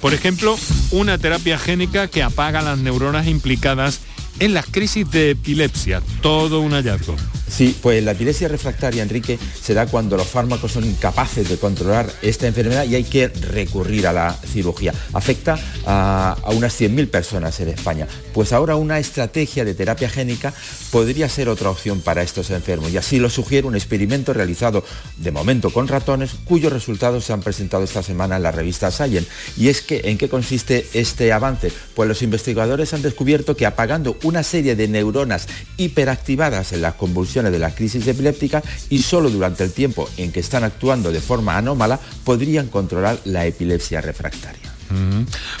Por 0.00 0.14
ejemplo, 0.14 0.56
una 0.90 1.18
terapia 1.18 1.58
génica 1.58 2.08
que 2.08 2.22
apaga 2.22 2.62
las 2.62 2.78
neuronas 2.78 3.26
implicadas 3.26 4.00
en 4.38 4.54
las 4.54 4.64
crisis 4.64 5.10
de 5.10 5.32
epilepsia. 5.32 6.00
Todo 6.22 6.60
un 6.60 6.72
hallazgo. 6.72 7.16
Sí, 7.48 7.76
pues 7.80 8.02
la 8.02 8.12
epilepsia 8.12 8.48
refractaria, 8.48 9.02
Enrique, 9.02 9.38
se 9.60 9.72
da 9.72 9.86
cuando 9.86 10.16
los 10.16 10.26
fármacos 10.26 10.72
son 10.72 10.84
incapaces 10.84 11.48
de 11.48 11.56
controlar 11.56 12.10
esta 12.20 12.46
enfermedad 12.46 12.84
y 12.84 12.96
hay 12.96 13.04
que 13.04 13.28
recurrir 13.28 14.06
a 14.08 14.12
la 14.12 14.32
cirugía. 14.32 14.92
Afecta 15.12 15.58
a, 15.86 16.36
unas 16.48 16.78
100.000 16.78 17.08
personas 17.08 17.58
en 17.60 17.68
España. 17.68 18.08
Pues 18.34 18.52
ahora 18.52 18.76
una 18.76 18.98
estrategia 18.98 19.64
de 19.64 19.74
terapia 19.74 20.08
génica 20.08 20.52
podría 20.90 21.28
ser 21.28 21.48
otra 21.48 21.70
opción 21.70 22.00
para 22.00 22.22
estos 22.22 22.50
enfermos 22.50 22.90
y 22.90 22.96
así 22.96 23.18
lo 23.18 23.30
sugiere 23.30 23.66
un 23.66 23.76
experimento 23.76 24.32
realizado 24.32 24.84
de 25.16 25.30
momento 25.30 25.70
con 25.70 25.88
ratones 25.88 26.32
cuyos 26.44 26.72
resultados 26.72 27.24
se 27.24 27.32
han 27.32 27.42
presentado 27.42 27.84
esta 27.84 28.02
semana 28.02 28.36
en 28.36 28.42
la 28.42 28.52
revista 28.52 28.90
Science. 28.90 29.28
Y 29.56 29.68
es 29.68 29.82
que, 29.82 30.02
¿en 30.04 30.18
qué 30.18 30.28
consiste 30.28 30.86
este 30.94 31.32
avance? 31.32 31.72
Pues 31.94 32.08
los 32.08 32.22
investigadores 32.22 32.92
han 32.92 33.02
descubierto 33.02 33.56
que 33.56 33.66
apagando 33.66 34.16
una 34.24 34.42
serie 34.42 34.74
de 34.74 34.88
neuronas 34.88 35.46
hiperactivadas 35.76 36.72
en 36.72 36.82
las 36.82 36.94
convulsiones 36.94 37.35
de 37.42 37.58
la 37.58 37.74
crisis 37.74 38.06
epiléptica 38.06 38.62
y 38.90 39.02
solo 39.02 39.30
durante 39.30 39.64
el 39.64 39.72
tiempo 39.72 40.08
en 40.16 40.32
que 40.32 40.40
están 40.40 40.64
actuando 40.64 41.12
de 41.12 41.20
forma 41.20 41.56
anómala 41.56 42.00
podrían 42.24 42.68
controlar 42.68 43.20
la 43.24 43.46
epilepsia 43.46 44.00
refractaria. 44.00 44.72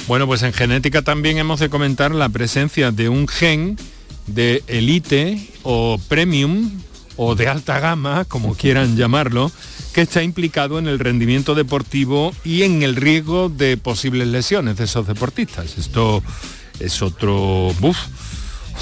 Bueno, 0.06 0.26
pues 0.26 0.42
en 0.42 0.52
genética 0.52 1.02
también 1.02 1.38
hemos 1.38 1.60
de 1.60 1.68
comentar 1.68 2.14
la 2.14 2.28
presencia 2.28 2.92
de 2.92 3.08
un 3.08 3.26
gen 3.26 3.76
de 4.26 4.62
elite 4.66 5.50
o 5.62 6.00
premium 6.08 6.70
o 7.16 7.34
de 7.34 7.48
alta 7.48 7.80
gama, 7.80 8.24
como 8.24 8.54
quieran 8.54 8.96
llamarlo, 8.96 9.50
que 9.92 10.02
está 10.02 10.22
implicado 10.22 10.78
en 10.78 10.86
el 10.86 10.98
rendimiento 10.98 11.54
deportivo 11.54 12.34
y 12.44 12.62
en 12.62 12.82
el 12.82 12.96
riesgo 12.96 13.48
de 13.48 13.76
posibles 13.76 14.28
lesiones 14.28 14.76
de 14.76 14.84
esos 14.84 15.06
deportistas. 15.06 15.78
Esto 15.78 16.22
es 16.78 17.02
otro... 17.02 17.72
Buf, 17.80 17.96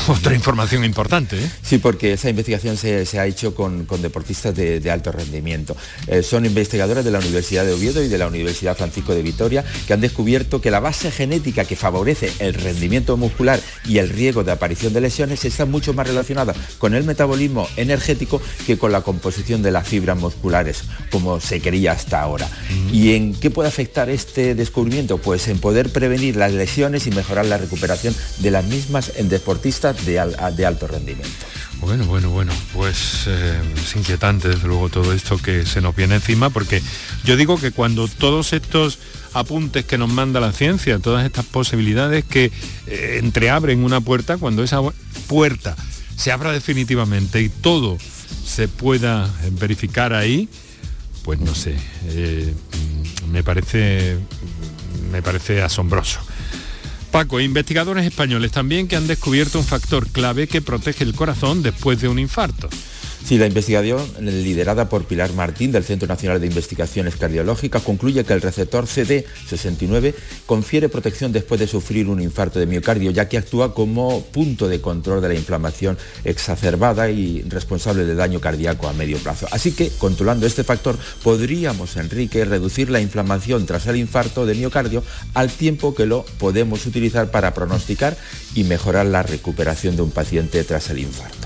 Otra 0.08 0.34
información 0.34 0.84
importante. 0.84 1.36
¿eh? 1.36 1.50
Sí, 1.62 1.78
porque 1.78 2.14
esa 2.14 2.28
investigación 2.28 2.76
se, 2.76 3.18
ha 3.18 3.26
hecho 3.26 3.54
con, 3.54 3.86
deportistas 4.00 4.54
de, 4.54 4.90
alto 4.90 5.12
rendimiento. 5.12 5.76
Eh, 6.06 6.22
son 6.22 6.46
investigadores 6.46 7.04
de 7.04 7.10
la 7.10 7.18
Universidad 7.18 7.64
de 7.64 7.72
Oviedo 7.72 8.02
y 8.02 8.08
de 8.08 8.18
la 8.18 8.26
Universidad 8.26 8.76
Francisco 8.76 9.14
de 9.14 9.22
Vitoria 9.22 9.64
que 9.86 9.92
han 9.92 10.00
descubierto 10.00 10.60
que 10.60 10.70
la 10.70 10.80
base 10.80 11.10
genética 11.10 11.64
que 11.64 11.76
favorece 11.76 12.32
el 12.38 12.54
rendimiento 12.54 13.16
muscular 13.16 13.60
y 13.86 13.98
el 13.98 14.08
riesgo 14.08 14.44
de 14.44 14.52
aparición 14.52 14.92
de 14.92 15.00
lesiones 15.00 15.44
está 15.44 15.64
mucho 15.64 15.94
más 15.94 16.06
relacionada 16.06 16.54
con 16.78 16.94
el 16.94 17.04
metabolismo 17.04 17.68
energético 17.76 18.40
que 18.66 18.78
con 18.78 18.92
la 18.92 19.02
composición 19.02 19.62
de 19.62 19.72
las 19.72 19.88
fibras 19.88 20.18
musculares, 20.18 20.84
como 21.10 21.40
se 21.40 21.60
creía 21.60 21.92
hasta 21.92 22.20
ahora. 22.20 22.48
¿Y 22.92 23.14
en 23.14 23.34
qué 23.34 23.50
puede 23.50 23.68
afectar 23.68 24.10
este 24.10 24.54
descubrimiento? 24.54 25.18
Pues 25.18 25.48
en 25.48 25.58
poder 25.58 25.90
prevenir 25.90 26.36
las 26.36 26.52
lesiones 26.52 27.06
y 27.06 27.10
mejorar 27.10 27.46
la 27.46 27.58
recuperación 27.58 28.14
de 28.38 28.50
las 28.50 28.64
mismas 28.64 29.12
en 29.16 29.28
deportistas 29.28 29.83
de, 29.92 30.18
alto 30.66 30.86
rendimiento. 30.86 31.28
Bueno, 31.80 32.06
bueno, 32.06 32.30
bueno, 32.30 32.52
pues 32.72 33.24
eh, 33.26 33.60
es 33.76 33.96
inquietante 33.96 34.48
desde 34.48 34.66
luego 34.66 34.88
todo 34.88 35.12
esto 35.12 35.36
que 35.36 35.66
se 35.66 35.82
nos 35.82 35.94
viene 35.94 36.14
encima, 36.14 36.48
porque 36.48 36.82
yo 37.24 37.36
digo 37.36 37.60
que 37.60 37.72
cuando 37.72 38.08
todos 38.08 38.54
estos 38.54 38.98
apuntes 39.34 39.84
que 39.84 39.98
nos 39.98 40.08
manda 40.08 40.40
la 40.40 40.52
ciencia, 40.52 40.98
todas 40.98 41.26
estas 41.26 41.44
posibilidades 41.44 42.24
que 42.24 42.50
eh, 42.86 43.18
entreabren 43.22 43.84
una 43.84 44.00
puerta, 44.00 44.38
cuando 44.38 44.62
esa 44.62 44.80
puerta 45.26 45.76
se 46.16 46.32
abra 46.32 46.52
definitivamente 46.52 47.42
y 47.42 47.50
todo 47.50 47.98
se 48.46 48.68
pueda 48.68 49.28
verificar 49.52 50.14
ahí, 50.14 50.48
pues 51.24 51.40
no 51.40 51.54
sé, 51.54 51.76
eh, 52.06 52.54
me 53.30 53.42
parece 53.42 54.16
me 55.10 55.20
parece 55.22 55.60
asombroso. 55.62 56.20
Paco, 57.14 57.38
investigadores 57.38 58.06
españoles 58.06 58.50
también 58.50 58.88
que 58.88 58.96
han 58.96 59.06
descubierto 59.06 59.60
un 59.60 59.64
factor 59.64 60.08
clave 60.08 60.48
que 60.48 60.60
protege 60.60 61.04
el 61.04 61.14
corazón 61.14 61.62
después 61.62 62.00
de 62.00 62.08
un 62.08 62.18
infarto. 62.18 62.68
Sí, 63.24 63.38
la 63.38 63.46
investigación 63.46 64.02
liderada 64.20 64.90
por 64.90 65.06
Pilar 65.06 65.32
Martín 65.32 65.72
del 65.72 65.82
Centro 65.82 66.06
Nacional 66.06 66.42
de 66.42 66.46
Investigaciones 66.46 67.16
Cardiológicas 67.16 67.80
concluye 67.80 68.22
que 68.22 68.34
el 68.34 68.42
receptor 68.42 68.84
CD69 68.84 70.14
confiere 70.44 70.90
protección 70.90 71.32
después 71.32 71.58
de 71.58 71.66
sufrir 71.66 72.10
un 72.10 72.20
infarto 72.20 72.58
de 72.58 72.66
miocardio, 72.66 73.10
ya 73.12 73.26
que 73.26 73.38
actúa 73.38 73.72
como 73.72 74.22
punto 74.24 74.68
de 74.68 74.82
control 74.82 75.22
de 75.22 75.28
la 75.28 75.34
inflamación 75.36 75.96
exacerbada 76.24 77.08
y 77.08 77.40
responsable 77.48 78.04
de 78.04 78.14
daño 78.14 78.40
cardíaco 78.40 78.88
a 78.88 78.92
medio 78.92 79.16
plazo. 79.16 79.46
Así 79.52 79.72
que, 79.72 79.88
controlando 79.88 80.46
este 80.46 80.62
factor, 80.62 80.98
podríamos, 81.22 81.96
Enrique, 81.96 82.44
reducir 82.44 82.90
la 82.90 83.00
inflamación 83.00 83.64
tras 83.64 83.86
el 83.86 83.96
infarto 83.96 84.44
de 84.44 84.54
miocardio 84.54 85.02
al 85.32 85.50
tiempo 85.50 85.94
que 85.94 86.04
lo 86.04 86.26
podemos 86.36 86.84
utilizar 86.84 87.30
para 87.30 87.54
pronosticar 87.54 88.18
y 88.54 88.64
mejorar 88.64 89.06
la 89.06 89.22
recuperación 89.22 89.96
de 89.96 90.02
un 90.02 90.10
paciente 90.10 90.62
tras 90.62 90.90
el 90.90 90.98
infarto. 90.98 91.43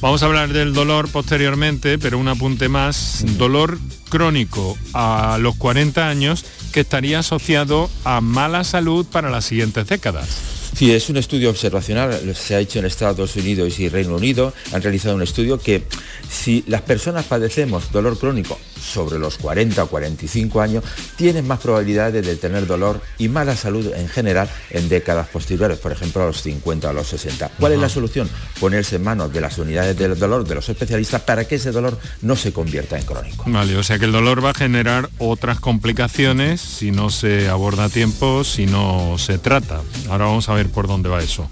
Vamos 0.00 0.22
a 0.22 0.26
hablar 0.26 0.52
del 0.52 0.72
dolor 0.72 1.08
posteriormente, 1.08 1.98
pero 1.98 2.18
un 2.18 2.28
apunte 2.28 2.68
más, 2.68 3.24
dolor 3.38 3.78
crónico 4.08 4.76
a 4.92 5.38
los 5.40 5.56
40 5.56 6.08
años 6.08 6.44
que 6.72 6.80
estaría 6.80 7.20
asociado 7.20 7.88
a 8.04 8.20
mala 8.20 8.64
salud 8.64 9.06
para 9.06 9.30
las 9.30 9.44
siguientes 9.44 9.86
décadas. 9.86 10.28
Sí, 10.74 10.90
es 10.90 11.10
un 11.10 11.18
estudio 11.18 11.50
observacional, 11.50 12.34
se 12.34 12.54
ha 12.54 12.60
hecho 12.60 12.78
en 12.78 12.86
Estados 12.86 13.36
Unidos 13.36 13.78
y 13.78 13.88
Reino 13.88 14.16
Unido, 14.16 14.54
han 14.72 14.82
realizado 14.82 15.14
un 15.14 15.22
estudio 15.22 15.60
que 15.60 15.82
si 16.30 16.64
las 16.66 16.80
personas 16.80 17.26
padecemos 17.26 17.92
dolor 17.92 18.18
crónico 18.18 18.58
sobre 18.82 19.18
los 19.18 19.38
40 19.38 19.84
o 19.84 19.86
45 19.86 20.60
años 20.60 20.84
tienen 21.16 21.46
más 21.46 21.60
probabilidades 21.60 22.24
de 22.24 22.36
tener 22.36 22.66
dolor 22.66 23.00
y 23.18 23.28
mala 23.28 23.56
salud 23.56 23.92
en 23.94 24.08
general 24.08 24.48
en 24.70 24.88
décadas 24.88 25.28
posteriores, 25.28 25.78
por 25.78 25.92
ejemplo 25.92 26.22
a 26.22 26.26
los 26.26 26.42
50 26.42 26.88
o 26.88 26.90
a 26.90 26.92
los 26.92 27.06
60. 27.08 27.52
¿Cuál 27.58 27.72
es 27.72 27.78
la 27.78 27.88
solución? 27.88 28.28
Ponerse 28.60 28.96
en 28.96 29.04
manos 29.04 29.32
de 29.32 29.40
las 29.40 29.58
unidades 29.58 29.96
del 29.96 30.18
dolor, 30.18 30.46
de 30.46 30.54
los 30.54 30.68
especialistas, 30.68 31.22
para 31.22 31.46
que 31.46 31.56
ese 31.56 31.72
dolor 31.72 31.98
no 32.22 32.36
se 32.36 32.52
convierta 32.52 32.98
en 32.98 33.04
crónico. 33.04 33.44
Vale, 33.46 33.76
o 33.76 33.82
sea 33.82 33.98
que 33.98 34.06
el 34.06 34.12
dolor 34.12 34.44
va 34.44 34.50
a 34.50 34.54
generar 34.54 35.10
otras 35.18 35.60
complicaciones 35.60 36.60
si 36.60 36.90
no 36.90 37.10
se 37.10 37.48
aborda 37.48 37.84
a 37.84 37.88
tiempo, 37.88 38.44
si 38.44 38.66
no 38.66 39.16
se 39.18 39.38
trata. 39.38 39.80
Ahora 40.08 40.26
vamos 40.26 40.48
a 40.48 40.54
ver 40.54 40.68
por 40.68 40.86
dónde 40.86 41.08
va 41.08 41.22
eso. 41.22 41.48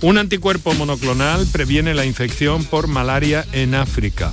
Un 0.00 0.18
anticuerpo 0.18 0.74
monoclonal 0.74 1.46
previene 1.46 1.94
la 1.94 2.04
infección 2.04 2.64
por 2.64 2.88
malaria 2.88 3.46
en 3.52 3.74
África. 3.74 4.32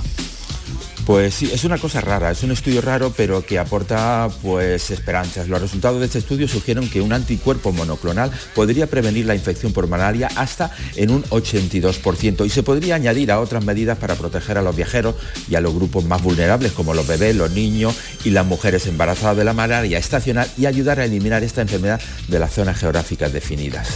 Pues 1.06 1.34
sí, 1.34 1.50
es 1.52 1.64
una 1.64 1.78
cosa 1.78 2.00
rara, 2.00 2.30
es 2.30 2.44
un 2.44 2.52
estudio 2.52 2.80
raro, 2.80 3.12
pero 3.16 3.44
que 3.44 3.58
aporta 3.58 4.28
pues 4.40 4.90
esperanzas. 4.92 5.48
Los 5.48 5.60
resultados 5.60 5.98
de 5.98 6.06
este 6.06 6.20
estudio 6.20 6.46
sugieren 6.46 6.88
que 6.88 7.00
un 7.00 7.12
anticuerpo 7.12 7.72
monoclonal 7.72 8.30
podría 8.54 8.86
prevenir 8.86 9.26
la 9.26 9.34
infección 9.34 9.72
por 9.72 9.88
malaria 9.88 10.28
hasta 10.36 10.70
en 10.94 11.10
un 11.10 11.24
82% 11.24 12.46
y 12.46 12.50
se 12.50 12.62
podría 12.62 12.94
añadir 12.94 13.32
a 13.32 13.40
otras 13.40 13.64
medidas 13.64 13.98
para 13.98 14.14
proteger 14.14 14.58
a 14.58 14.62
los 14.62 14.76
viajeros 14.76 15.16
y 15.50 15.56
a 15.56 15.60
los 15.60 15.74
grupos 15.74 16.04
más 16.04 16.22
vulnerables 16.22 16.70
como 16.70 16.94
los 16.94 17.06
bebés, 17.06 17.34
los 17.34 17.50
niños 17.50 17.96
y 18.24 18.30
las 18.30 18.46
mujeres 18.46 18.86
embarazadas 18.86 19.36
de 19.36 19.44
la 19.44 19.54
malaria 19.54 19.98
estacional 19.98 20.48
y 20.56 20.66
ayudar 20.66 21.00
a 21.00 21.04
eliminar 21.04 21.42
esta 21.42 21.62
enfermedad 21.62 22.00
de 22.28 22.38
las 22.38 22.52
zonas 22.52 22.78
geográficas 22.78 23.32
definidas. 23.32 23.88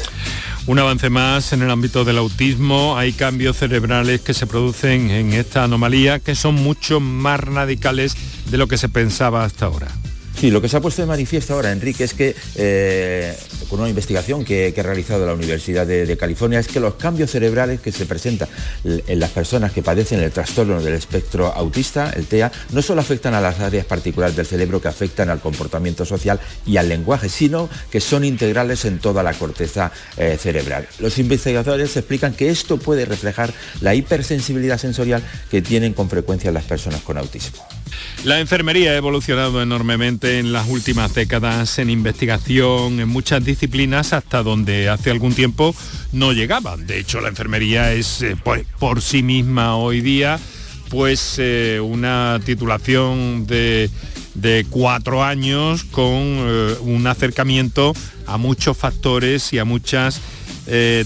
Un 0.66 0.80
avance 0.80 1.10
más 1.10 1.52
en 1.52 1.62
el 1.62 1.70
ámbito 1.70 2.04
del 2.04 2.18
autismo. 2.18 2.98
Hay 2.98 3.12
cambios 3.12 3.56
cerebrales 3.56 4.20
que 4.20 4.34
se 4.34 4.48
producen 4.48 5.10
en 5.10 5.32
esta 5.32 5.62
anomalía 5.62 6.18
que 6.18 6.34
son 6.34 6.56
mucho 6.56 6.98
más 6.98 7.38
radicales 7.38 8.16
de 8.50 8.58
lo 8.58 8.66
que 8.66 8.76
se 8.76 8.88
pensaba 8.88 9.44
hasta 9.44 9.66
ahora. 9.66 9.88
Sí, 10.38 10.50
lo 10.50 10.60
que 10.60 10.68
se 10.68 10.76
ha 10.76 10.80
puesto 10.80 11.00
de 11.00 11.08
manifiesto 11.08 11.54
ahora, 11.54 11.72
Enrique, 11.72 12.04
es 12.04 12.12
que 12.12 12.36
eh, 12.56 13.34
con 13.70 13.80
una 13.80 13.88
investigación 13.88 14.44
que, 14.44 14.74
ha 14.76 14.82
realizado 14.82 15.24
la 15.24 15.32
Universidad 15.32 15.86
de, 15.86 16.16
California, 16.18 16.58
es 16.58 16.68
que 16.68 16.78
los 16.78 16.96
cambios 16.96 17.30
cerebrales 17.30 17.80
que 17.80 17.90
se 17.90 18.04
presentan 18.04 18.46
en 18.84 19.18
las 19.18 19.30
personas 19.30 19.72
que 19.72 19.82
padecen 19.82 20.20
el 20.20 20.30
trastorno 20.30 20.82
del 20.82 20.92
espectro 20.92 21.46
autista, 21.46 22.10
el 22.10 22.26
TEA, 22.26 22.52
no 22.72 22.82
solo 22.82 23.00
afectan 23.00 23.32
a 23.32 23.40
las 23.40 23.60
áreas 23.60 23.86
particulares 23.86 24.36
del 24.36 24.44
cerebro 24.44 24.78
que 24.78 24.88
afectan 24.88 25.30
al 25.30 25.40
comportamiento 25.40 26.04
social 26.04 26.38
y 26.66 26.76
al 26.76 26.90
lenguaje, 26.90 27.30
sino 27.30 27.70
que 27.90 28.02
son 28.02 28.22
integrales 28.22 28.84
en 28.84 28.98
toda 28.98 29.22
la 29.22 29.32
corteza 29.32 29.90
eh, 30.18 30.36
cerebral. 30.38 30.86
Los 30.98 31.18
investigadores 31.18 31.96
explican 31.96 32.34
que 32.34 32.50
esto 32.50 32.76
puede 32.76 33.06
reflejar 33.06 33.54
la 33.80 33.94
hipersensibilidad 33.94 34.76
sensorial 34.76 35.22
que 35.50 35.62
tienen 35.62 35.94
con 35.94 36.10
frecuencia 36.10 36.52
las 36.52 36.64
personas 36.64 37.00
con 37.00 37.16
autismo. 37.16 37.64
La 38.24 38.40
enfermería 38.40 38.90
ha 38.90 38.96
evolucionado 38.96 39.62
enormemente 39.62 40.38
en 40.38 40.52
las 40.52 40.68
últimas 40.68 41.14
décadas 41.14 41.78
en 41.78 41.90
investigación, 41.90 42.98
en 42.98 43.08
muchas 43.08 43.44
disciplinas, 43.44 44.12
hasta 44.12 44.42
donde 44.42 44.88
hace 44.88 45.10
algún 45.10 45.34
tiempo 45.34 45.74
no 46.12 46.32
llegaban. 46.32 46.86
De 46.86 46.98
hecho, 46.98 47.20
la 47.20 47.28
enfermería 47.28 47.92
es 47.92 48.22
eh, 48.22 48.36
pues, 48.42 48.64
por 48.78 49.02
sí 49.02 49.22
misma 49.22 49.76
hoy 49.76 50.00
día 50.00 50.38
pues 50.88 51.36
eh, 51.38 51.80
una 51.80 52.40
titulación 52.44 53.44
de, 53.44 53.90
cuatro 54.70 55.24
años 55.24 55.82
con 55.82 56.12
eh, 56.12 56.76
un 56.80 57.08
acercamiento 57.08 57.92
a 58.26 58.36
muchos 58.36 58.76
factores 58.76 59.52
y 59.52 59.58
a 59.58 59.64
muchas 59.64 60.20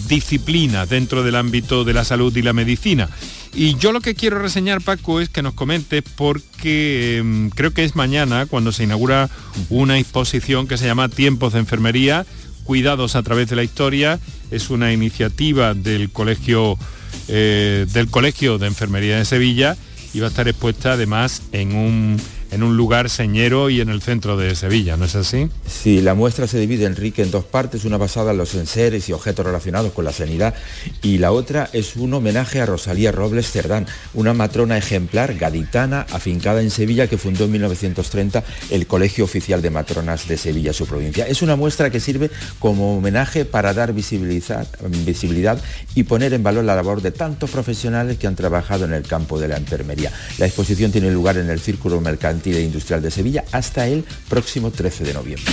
disciplinas 0.09 0.89
dentro 0.89 1.23
del 1.23 1.37
ámbito 1.37 1.85
de 1.85 1.93
la 1.93 2.03
salud 2.03 2.35
y 2.35 2.41
la 2.41 2.55
medicina. 2.55 3.11
Y 3.53 3.77
yo 3.77 3.93
lo 3.93 4.01
que 4.01 4.15
quiero 4.15 4.39
reseñar, 4.39 4.81
Paco, 4.81 5.21
es 5.21 5.29
que 5.29 5.43
nos 5.43 5.55
comentes 5.55 6.05
porque 6.17 7.19
em, 7.19 7.51
creo 7.51 7.73
que 7.75 7.85
es 7.85 7.97
mañana 7.97 8.47
cuando 8.47 8.71
se 8.71 8.85
inaugura 8.85 9.29
una 9.71 9.99
exposición 9.99 10.69
que 10.69 10.79
se 10.79 10.87
llama 10.87 11.09
Tiempos 11.09 11.53
de 11.53 11.59
Enfermería, 11.59 12.27
Cuidados 12.65 13.17
a 13.17 13.23
través 13.23 13.49
de 13.49 13.57
la 13.57 13.65
Historia. 13.65 14.21
Es 14.53 14.71
una 14.71 14.93
iniciativa 14.93 15.75
del 15.75 16.11
Colegio, 16.11 16.79
eh, 17.27 17.87
del 17.93 18.09
Colegio 18.09 18.59
de 18.59 18.69
Enfermería 18.69 19.17
de 19.17 19.25
Sevilla 19.25 19.77
y 20.15 20.21
va 20.21 20.27
a 20.27 20.31
estar 20.31 20.47
expuesta 20.47 20.93
además 20.93 21.43
en 21.53 21.75
un 21.75 22.21
en 22.51 22.63
un 22.63 22.77
lugar 22.77 23.11
señero 23.11 23.71
y 23.71 23.81
en 23.81 23.89
el 23.89 24.03
centro 24.03 24.37
de 24.37 24.55
Sevilla, 24.57 24.97
¿no 24.97 25.05
es 25.05 25.15
así? 25.15 25.49
Sí, 25.67 26.01
la 26.01 26.15
muestra 26.15 26.47
se 26.47 26.59
divide, 26.59 26.85
Enrique, 26.85 27.23
en 27.23 27.31
dos 27.31 27.45
partes, 27.45 27.85
una 27.85 27.97
basada 27.97 28.33
en 28.33 28.39
los 28.39 28.55
enseres 28.55 29.09
y 29.09 29.13
objetos 29.13 29.47
relacionados 29.47 29.93
con 29.93 30.05
la 30.05 30.13
sanidad 30.13 30.55
y 31.03 31.19
la 31.19 31.33
otra 31.33 31.71
es 31.73 31.97
un 31.97 32.13
homenaje 32.13 32.61
a 32.61 32.67
Rosalía 32.67 33.13
Robles 33.13 33.51
Cerdán, 33.51 33.87
una 34.15 34.35
matrona 34.35 34.77
ejemplar 34.77 35.35
gaditana 35.35 36.07
afincada 36.11 36.61
en 36.61 36.71
Sevilla 36.71 37.07
que 37.07 37.19
fundó 37.19 37.45
en 37.45 37.53
1930 37.53 38.43
el 38.71 38.87
Colegio 38.87 39.25
Oficial 39.25 39.63
de 39.63 39.71
Matronas 39.71 40.27
de 40.27 40.37
Sevilla, 40.37 40.73
su 40.73 40.87
provincia. 40.87 41.27
Es 41.27 41.43
una 41.43 41.57
muestra 41.57 41.91
que 41.91 42.01
sirve 42.01 42.31
como 42.59 42.97
homenaje 42.97 43.45
para 43.45 43.75
dar 43.75 43.93
visibilidad, 43.93 44.67
visibilidad 45.05 45.63
y 45.95 46.03
poner 46.05 46.33
en 46.35 46.43
valor 46.43 46.65
la 46.65 46.75
labor 46.75 47.01
de 47.03 47.13
tantos 47.13 47.51
profesionales 47.51 48.19
que 48.19 48.27
han 48.27 48.37
trabajado 48.37 48.85
en 48.85 48.93
el 48.93 49.03
campo 49.03 49.39
de 49.39 49.49
la 49.49 49.57
enfermería. 49.57 50.13
La 50.39 50.47
exposición 50.47 50.91
tiene 50.91 51.11
lugar 51.11 51.37
en 51.37 51.49
el 51.49 51.61
Círculo 51.61 52.01
Mercantil 52.01 52.40
Industrial 52.47 53.03
de 53.03 53.11
Sevilla 53.11 53.45
hasta 53.53 53.87
el 53.87 54.05
próximo 54.29 54.71
13 54.71 55.05
de 55.05 55.15
noviembre. 55.15 55.53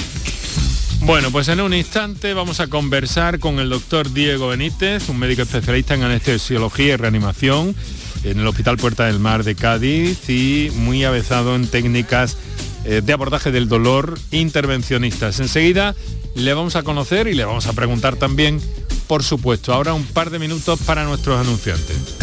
Bueno, 1.02 1.32
pues 1.32 1.48
en 1.48 1.62
un 1.62 1.74
instante 1.74 2.34
vamos 2.34 2.60
a 2.60 2.68
conversar 2.68 3.40
con 3.40 3.60
el 3.60 3.70
doctor 3.70 4.12
Diego 4.12 4.50
Benítez, 4.50 5.10
un 5.10 5.20
médico 5.20 5.44
especialista 5.44 5.94
en 5.94 6.04
anestesiología 6.04 6.94
y 6.94 6.98
reanimación 6.98 7.76
en 8.24 8.40
el 8.40 8.48
Hospital 8.48 8.78
Puerta 8.78 9.06
del 9.06 9.20
Mar 9.20 9.44
de 9.44 9.56
Cádiz 9.56 10.30
y 10.30 10.72
muy 10.76 11.06
avezado 11.06 11.56
en 11.56 11.68
técnicas 11.68 12.38
eh, 12.84 13.02
de 13.04 13.14
abordaje 13.14 13.52
del 13.52 13.70
dolor 13.70 14.20
intervencionistas. 14.32 15.40
Enseguida 15.40 15.96
le 16.36 16.54
vamos 16.54 16.76
a 16.76 16.84
conocer 16.84 17.28
y 17.28 17.36
le 17.36 17.46
vamos 17.46 17.68
a 17.68 17.74
preguntar 17.74 18.16
también, 18.16 18.60
por 19.08 19.24
supuesto, 19.24 19.74
ahora 19.74 19.94
un 19.94 20.06
par 20.06 20.30
de 20.30 20.40
minutos 20.40 20.80
para 20.86 21.06
nuestros 21.06 21.40
anunciantes. 21.40 22.17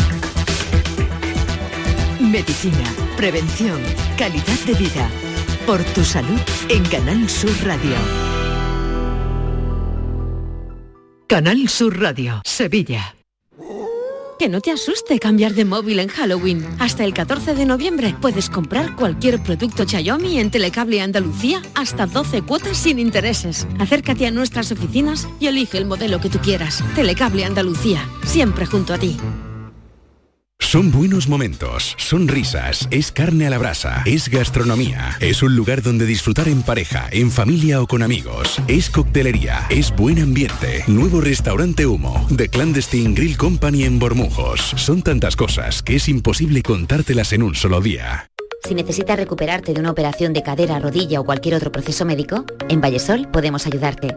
Medicina, 2.34 2.92
prevención, 3.16 3.80
calidad 4.18 4.58
de 4.66 4.74
vida. 4.74 5.08
Por 5.68 5.84
tu 5.94 6.02
salud 6.02 6.40
en 6.68 6.82
Canal 6.86 7.30
Sur 7.30 7.52
Radio. 7.62 7.94
Canal 11.28 11.68
Sur 11.68 11.96
Radio, 12.00 12.42
Sevilla. 12.44 13.14
Que 14.36 14.48
no 14.48 14.60
te 14.60 14.72
asuste 14.72 15.20
cambiar 15.20 15.54
de 15.54 15.64
móvil 15.64 16.00
en 16.00 16.08
Halloween. 16.08 16.66
Hasta 16.80 17.04
el 17.04 17.14
14 17.14 17.54
de 17.54 17.66
noviembre 17.66 18.16
puedes 18.20 18.50
comprar 18.50 18.96
cualquier 18.96 19.40
producto 19.40 19.86
Xiaomi 19.86 20.40
en 20.40 20.50
Telecable 20.50 21.02
Andalucía 21.02 21.62
hasta 21.76 22.06
12 22.06 22.42
cuotas 22.42 22.76
sin 22.76 22.98
intereses. 22.98 23.64
Acércate 23.78 24.26
a 24.26 24.32
nuestras 24.32 24.72
oficinas 24.72 25.28
y 25.38 25.46
elige 25.46 25.78
el 25.78 25.86
modelo 25.86 26.20
que 26.20 26.30
tú 26.30 26.40
quieras. 26.40 26.82
Telecable 26.96 27.44
Andalucía, 27.44 28.04
siempre 28.24 28.66
junto 28.66 28.92
a 28.92 28.98
ti. 28.98 29.16
Son 30.74 30.90
buenos 30.90 31.28
momentos, 31.28 31.94
son 31.98 32.26
risas, 32.26 32.88
es 32.90 33.12
carne 33.12 33.46
a 33.46 33.50
la 33.50 33.58
brasa, 33.58 34.02
es 34.06 34.28
gastronomía, 34.28 35.16
es 35.20 35.40
un 35.44 35.54
lugar 35.54 35.82
donde 35.82 36.04
disfrutar 36.04 36.48
en 36.48 36.64
pareja, 36.64 37.06
en 37.12 37.30
familia 37.30 37.80
o 37.80 37.86
con 37.86 38.02
amigos, 38.02 38.60
es 38.66 38.90
coctelería, 38.90 39.66
es 39.70 39.94
buen 39.94 40.20
ambiente, 40.20 40.82
nuevo 40.88 41.20
restaurante 41.20 41.86
Humo, 41.86 42.26
The 42.36 42.48
Clandestine 42.48 43.14
Grill 43.14 43.36
Company 43.36 43.84
en 43.84 44.00
Bormujos. 44.00 44.72
Son 44.74 45.02
tantas 45.02 45.36
cosas 45.36 45.80
que 45.80 45.94
es 45.94 46.08
imposible 46.08 46.60
contártelas 46.64 47.32
en 47.32 47.44
un 47.44 47.54
solo 47.54 47.80
día. 47.80 48.32
Si 48.66 48.74
necesitas 48.74 49.16
recuperarte 49.16 49.74
de 49.74 49.80
una 49.80 49.92
operación 49.92 50.32
de 50.32 50.42
cadera, 50.42 50.80
rodilla 50.80 51.20
o 51.20 51.24
cualquier 51.24 51.54
otro 51.54 51.70
proceso 51.70 52.04
médico, 52.04 52.46
en 52.68 52.80
Vallesol 52.80 53.28
podemos 53.30 53.68
ayudarte. 53.68 54.16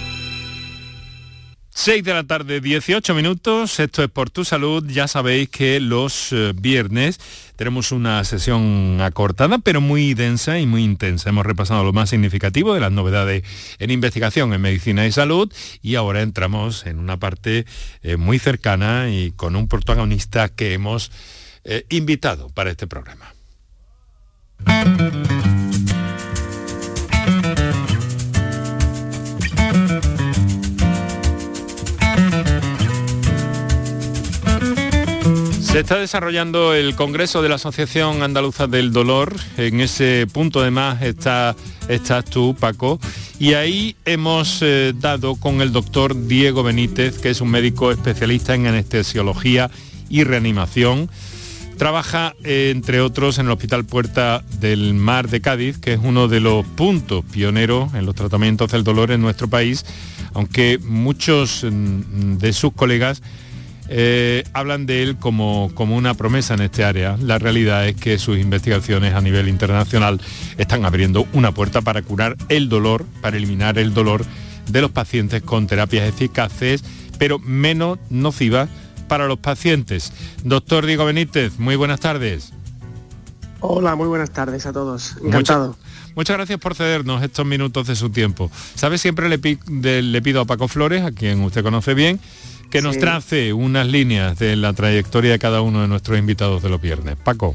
6 1.73 2.03
de 2.03 2.13
la 2.13 2.23
tarde, 2.25 2.59
18 2.59 3.15
minutos, 3.15 3.79
esto 3.79 4.03
es 4.03 4.09
por 4.09 4.29
tu 4.29 4.43
salud, 4.43 4.85
ya 4.87 5.07
sabéis 5.07 5.47
que 5.49 5.79
los 5.79 6.33
eh, 6.33 6.51
viernes 6.53 7.17
tenemos 7.55 7.93
una 7.93 8.23
sesión 8.25 8.99
acortada 9.01 9.57
pero 9.59 9.79
muy 9.79 10.13
densa 10.13 10.59
y 10.59 10.65
muy 10.65 10.83
intensa. 10.83 11.29
Hemos 11.29 11.45
repasado 11.45 11.83
lo 11.85 11.93
más 11.93 12.09
significativo 12.09 12.73
de 12.73 12.81
las 12.81 12.91
novedades 12.91 13.43
en 13.79 13.89
investigación 13.89 14.53
en 14.53 14.61
medicina 14.61 15.07
y 15.07 15.13
salud 15.13 15.51
y 15.81 15.95
ahora 15.95 16.21
entramos 16.21 16.85
en 16.85 16.99
una 16.99 17.17
parte 17.17 17.65
eh, 18.03 18.17
muy 18.17 18.37
cercana 18.37 19.09
y 19.09 19.31
con 19.31 19.55
un 19.55 19.69
protagonista 19.69 20.49
que 20.49 20.73
hemos 20.73 21.11
eh, 21.63 21.85
invitado 21.89 22.49
para 22.49 22.71
este 22.71 22.85
programa. 22.85 23.33
Se 35.71 35.79
está 35.79 35.95
desarrollando 35.95 36.73
el 36.73 36.95
Congreso 36.95 37.41
de 37.41 37.47
la 37.47 37.55
Asociación 37.55 38.23
Andaluza 38.23 38.67
del 38.67 38.91
Dolor. 38.91 39.33
En 39.55 39.79
ese 39.79 40.27
punto 40.27 40.59
además 40.59 41.01
está, 41.01 41.55
estás 41.87 42.25
tú, 42.25 42.53
Paco. 42.59 42.99
Y 43.39 43.53
ahí 43.53 43.95
hemos 44.03 44.61
eh, 44.61 44.91
dado 44.93 45.37
con 45.37 45.61
el 45.61 45.71
doctor 45.71 46.27
Diego 46.27 46.61
Benítez, 46.63 47.19
que 47.19 47.29
es 47.29 47.39
un 47.39 47.51
médico 47.51 47.89
especialista 47.89 48.53
en 48.53 48.67
anestesiología 48.67 49.71
y 50.09 50.25
reanimación. 50.25 51.09
Trabaja, 51.77 52.35
entre 52.43 52.99
otros, 52.99 53.39
en 53.39 53.45
el 53.45 53.53
Hospital 53.53 53.85
Puerta 53.85 54.43
del 54.59 54.93
Mar 54.93 55.29
de 55.29 55.39
Cádiz, 55.39 55.77
que 55.77 55.93
es 55.93 55.99
uno 56.03 56.27
de 56.27 56.41
los 56.41 56.65
puntos 56.65 57.23
pioneros 57.31 57.93
en 57.93 58.05
los 58.05 58.15
tratamientos 58.15 58.73
del 58.73 58.83
dolor 58.83 59.09
en 59.09 59.21
nuestro 59.21 59.47
país, 59.49 59.85
aunque 60.33 60.79
muchos 60.83 61.63
mm, 61.63 62.39
de 62.39 62.51
sus 62.51 62.73
colegas 62.73 63.23
eh, 63.93 64.45
hablan 64.53 64.85
de 64.85 65.03
él 65.03 65.17
como, 65.17 65.69
como 65.73 65.97
una 65.97 66.13
promesa 66.13 66.53
en 66.53 66.61
este 66.61 66.85
área. 66.85 67.17
La 67.19 67.39
realidad 67.39 67.85
es 67.85 67.97
que 67.97 68.17
sus 68.19 68.37
investigaciones 68.37 69.13
a 69.13 69.19
nivel 69.19 69.49
internacional 69.49 70.21
están 70.57 70.85
abriendo 70.85 71.27
una 71.33 71.51
puerta 71.51 71.81
para 71.81 72.01
curar 72.01 72.37
el 72.47 72.69
dolor, 72.69 73.05
para 73.21 73.35
eliminar 73.35 73.77
el 73.77 73.93
dolor 73.93 74.23
de 74.69 74.81
los 74.81 74.91
pacientes 74.91 75.43
con 75.43 75.67
terapias 75.67 76.07
eficaces, 76.07 76.85
pero 77.19 77.37
menos 77.37 77.99
nocivas 78.09 78.69
para 79.09 79.27
los 79.27 79.39
pacientes. 79.39 80.13
Doctor 80.45 80.85
Diego 80.85 81.03
Benítez, 81.03 81.59
muy 81.59 81.75
buenas 81.75 81.99
tardes. 81.99 82.53
Hola, 83.59 83.95
muy 83.95 84.07
buenas 84.07 84.31
tardes 84.31 84.65
a 84.67 84.71
todos. 84.71 85.17
Encantado. 85.21 85.75
Muchas, 86.15 86.37
gracias 86.37 86.59
por 86.59 86.75
cedernos 86.75 87.21
estos 87.23 87.45
minutos 87.45 87.87
de 87.87 87.97
su 87.97 88.09
tiempo. 88.09 88.49
¿Sabe? 88.75 88.97
Siempre 88.97 89.27
le, 89.27 90.01
le, 90.01 90.21
pido 90.21 90.39
a 90.39 90.45
Paco 90.45 90.69
Flores, 90.69 91.03
a 91.03 91.11
quien 91.11 91.41
usted 91.41 91.61
conoce 91.61 91.93
bien, 91.93 92.21
que 92.71 92.81
nos 92.81 92.97
trace 92.97 93.53
unas 93.53 93.85
líneas 93.85 94.39
de 94.39 94.55
la 94.55 94.73
trayectoria 94.73 95.31
de 95.31 95.39
cada 95.39 95.61
uno 95.61 95.81
de 95.81 95.87
nuestros 95.87 96.17
invitados 96.17 96.63
de 96.63 96.69
los 96.69 96.81
viernes. 96.81 97.17
Paco. 97.17 97.53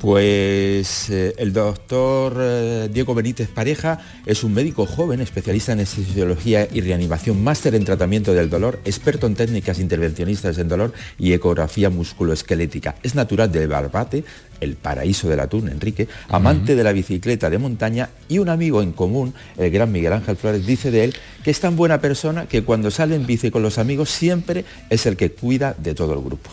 Pues 0.00 1.10
eh, 1.10 1.32
el 1.38 1.52
doctor 1.52 2.36
eh, 2.40 2.88
Diego 2.92 3.14
Benítez 3.14 3.48
Pareja 3.48 4.00
es 4.26 4.42
un 4.42 4.52
médico 4.52 4.84
joven, 4.84 5.20
especialista 5.20 5.70
en 5.70 5.86
fisiología 5.86 6.66
y 6.72 6.80
reanimación, 6.80 7.44
máster 7.44 7.76
en 7.76 7.84
tratamiento 7.84 8.34
del 8.34 8.50
dolor, 8.50 8.80
experto 8.84 9.28
en 9.28 9.36
técnicas 9.36 9.78
intervencionistas 9.78 10.58
en 10.58 10.66
dolor 10.66 10.92
y 11.20 11.32
ecografía 11.34 11.88
musculoesquelética. 11.88 12.96
Es 13.04 13.14
natural 13.14 13.52
de 13.52 13.68
Barbate, 13.68 14.24
el 14.62 14.76
paraíso 14.76 15.28
del 15.28 15.40
atún, 15.40 15.68
Enrique, 15.68 16.08
amante 16.28 16.74
de 16.74 16.84
la 16.84 16.92
bicicleta 16.92 17.50
de 17.50 17.58
montaña 17.58 18.10
y 18.28 18.38
un 18.38 18.48
amigo 18.48 18.82
en 18.82 18.92
común, 18.92 19.34
el 19.56 19.70
gran 19.70 19.90
Miguel 19.90 20.12
Ángel 20.12 20.36
Flores, 20.36 20.64
dice 20.64 20.90
de 20.90 21.04
él 21.04 21.14
que 21.42 21.50
es 21.50 21.60
tan 21.60 21.76
buena 21.76 22.00
persona 22.00 22.46
que 22.46 22.62
cuando 22.62 22.90
sale 22.90 23.16
en 23.16 23.26
bici 23.26 23.50
con 23.50 23.62
los 23.62 23.78
amigos 23.78 24.10
siempre 24.10 24.64
es 24.90 25.06
el 25.06 25.16
que 25.16 25.32
cuida 25.32 25.74
de 25.76 25.94
todo 25.94 26.14
el 26.14 26.20
grupo. 26.20 26.50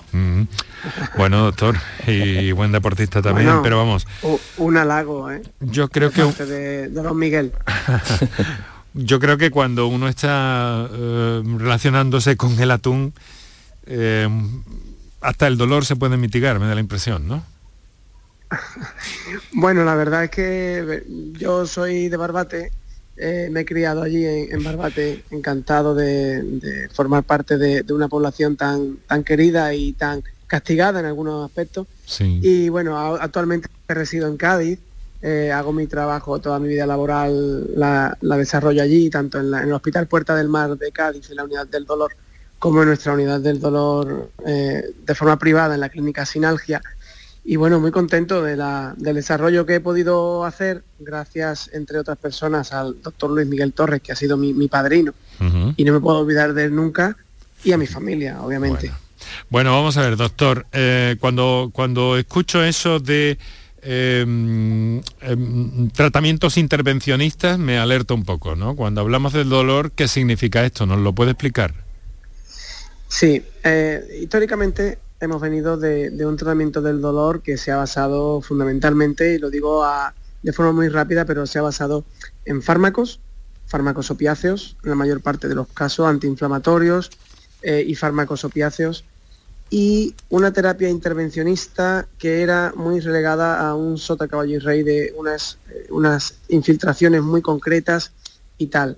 Bueno, 1.18 1.44
doctor, 1.44 1.76
y 2.08 2.52
buen 2.52 2.72
deportista 2.72 3.22
también, 3.22 3.62
pero 3.62 3.78
vamos. 3.78 4.08
Un 4.58 4.78
halago, 4.78 5.32
¿eh? 5.32 5.42
Yo 5.60 5.90
creo 5.90 6.12
que... 6.12 6.24
De, 6.24 6.90
de 6.90 7.02
don 7.02 7.18
Miguel. 7.18 7.52
Yo 8.94 9.20
creo 9.20 9.38
que 9.38 9.52
cuando 9.52 9.88
uno 9.88 10.08
está 10.08 10.90
eh, 10.92 11.44
relacionándose 11.58 12.36
con 12.38 12.60
el 12.60 12.72
atún, 12.72 13.14
eh, 13.86 14.28
hasta 15.22 15.48
el 15.48 15.58
dolor 15.58 15.86
se 15.86 15.96
puede 15.96 16.18
mitigar, 16.18 16.60
me 16.60 16.68
da 16.68 16.74
la 16.74 16.82
impresión, 16.82 17.28
¿no? 17.28 17.44
bueno, 19.54 19.84
la 19.84 19.96
verdad 19.96 20.26
es 20.26 20.32
que 20.32 21.04
yo 21.34 21.66
soy 21.66 22.10
de 22.10 22.18
Barbate, 22.18 22.72
eh, 23.18 23.50
me 23.52 23.62
he 23.62 23.66
criado 23.66 24.02
allí 24.02 24.26
en, 24.26 24.64
Barbate, 24.64 25.24
encantado 25.32 25.94
de, 25.94 26.90
formar 26.94 27.24
parte 27.24 27.58
de, 27.58 27.84
una 27.94 28.08
población 28.08 28.56
tan, 28.56 28.98
tan 29.08 29.24
querida 29.24 29.74
y 29.74 29.94
tan 29.94 30.24
castigada 30.48 31.00
en 31.00 31.06
algunos 31.06 31.46
aspectos. 31.46 31.88
Y 32.20 32.70
bueno, 32.70 32.98
actualmente 32.98 33.70
resido 33.88 34.28
en 34.28 34.38
Cádiz, 34.38 34.80
eh, 35.22 35.52
hago 35.52 35.74
mi 35.74 35.86
trabajo, 35.86 36.40
toda 36.40 36.60
mi 36.60 36.70
vida 36.70 36.86
laboral 36.86 37.76
la, 37.76 38.18
desarrollo 38.22 38.82
allí, 38.82 39.10
tanto 39.10 39.40
en, 39.40 39.54
el 39.54 39.74
Hospital 39.74 40.08
Puerta 40.08 40.36
del 40.36 40.48
Mar 40.48 40.78
de 40.78 40.92
Cádiz, 40.92 41.30
en 41.30 41.36
la 41.36 41.44
unidad 41.44 41.68
del 41.68 41.86
dolor, 41.86 42.16
como 42.58 42.82
en 42.82 42.88
nuestra 42.88 43.14
unidad 43.14 43.42
del 43.42 43.60
dolor 43.60 44.32
eh, 44.46 44.84
de 45.06 45.16
forma 45.16 45.38
privada 45.38 45.76
en 45.76 45.82
la 45.82 45.90
clínica 45.90 46.26
Sinalgia 46.26 46.82
y 47.44 47.56
bueno, 47.56 47.80
muy 47.80 47.92
contento 47.92 48.44
de 48.44 48.56
del 48.98 49.16
desarrollo 49.16 49.66
que 49.66 49.76
he 49.76 49.80
podido 49.80 50.46
hacer, 50.46 50.84
gracias, 51.00 51.70
entre 51.74 51.98
otras 51.98 52.18
personas, 52.18 52.74
al 52.74 53.02
doctor 53.02 53.32
Luis 53.32 53.48
Miguel 53.48 53.74
Torres, 53.74 54.02
que 54.02 54.12
ha 54.12 54.16
sido 54.16 54.38
mi, 54.38 54.68
padrino, 54.68 55.14
y 55.76 55.84
no 55.84 55.94
me 55.94 56.00
puedo 56.00 56.20
olvidar 56.20 56.54
de 56.54 56.66
él 56.66 56.76
nunca, 56.76 57.18
y 57.64 57.72
a 57.72 57.78
mi 57.78 57.88
familia, 57.88 58.42
obviamente. 58.42 58.92
Bueno, 59.50 59.72
vamos 59.72 59.98
a 59.98 60.02
ver, 60.02 60.16
doctor, 60.16 60.66
eh, 60.72 61.16
cuando, 61.20 61.72
cuando 61.74 62.18
escucho 62.18 62.64
eso 62.64 63.00
de 63.00 63.38
em, 63.82 65.02
em, 65.22 65.90
tratamientos 65.90 66.58
intervencionistas, 66.58 67.58
me 67.58 67.78
alerta 67.78 68.14
un 68.14 68.26
poco, 68.26 68.56
¿no? 68.56 68.76
Cuando 68.76 69.02
hablamos 69.02 69.34
del 69.34 69.50
dolor, 69.50 69.92
¿qué 69.92 70.08
significa 70.08 70.66
esto? 70.66 70.86
¿Nos 70.86 71.00
lo 71.00 71.14
puede 71.14 71.32
explicar? 71.32 71.74
Sí, 73.08 73.42
eh, 73.64 74.20
históricamente 74.22 75.00
hemos 75.20 75.42
venido 75.42 75.78
de, 75.78 76.26
un 76.26 76.38
tratamiento 76.38 76.82
del 76.82 77.02
dolor 77.02 77.42
que 77.42 77.58
se 77.58 77.72
ha 77.72 77.78
basado 77.78 78.42
fundamentalmente, 78.42 79.36
y 79.36 79.38
lo 79.38 79.50
digo 79.50 79.86
de 80.42 80.54
forma 80.54 80.72
muy 80.72 80.90
rápida, 80.90 81.26
pero 81.26 81.46
se 81.46 81.60
ha 81.60 81.62
basado 81.62 82.06
en 82.46 82.62
fármacos, 82.62 83.20
fármacos 83.68 84.10
opiáceos, 84.12 84.78
en 84.84 84.90
la 84.90 84.96
mayor 84.96 85.22
parte 85.22 85.48
de 85.48 85.56
los 85.56 85.68
casos, 85.68 86.08
antiinflamatorios 86.08 87.12
eh, 87.62 87.84
y 87.86 87.96
fármacos 87.96 88.46
opiáceos, 88.46 89.04
y 89.70 90.16
una 90.30 90.52
terapia 90.52 90.90
intervencionista 90.90 92.08
que 92.18 92.42
era 92.42 92.74
muy 92.76 93.02
relegada 93.02 93.68
a 93.68 93.76
un 93.76 93.98
sota 93.98 94.28
caballo 94.28 94.56
y 94.56 94.60
rey 94.60 94.82
de 94.82 95.14
unas, 95.16 95.60
eh, 95.70 95.88
unas 95.92 96.36
infiltraciones 96.48 97.22
muy 97.22 97.42
concretas 97.42 98.12
y 98.58 98.68
tal. 98.68 98.98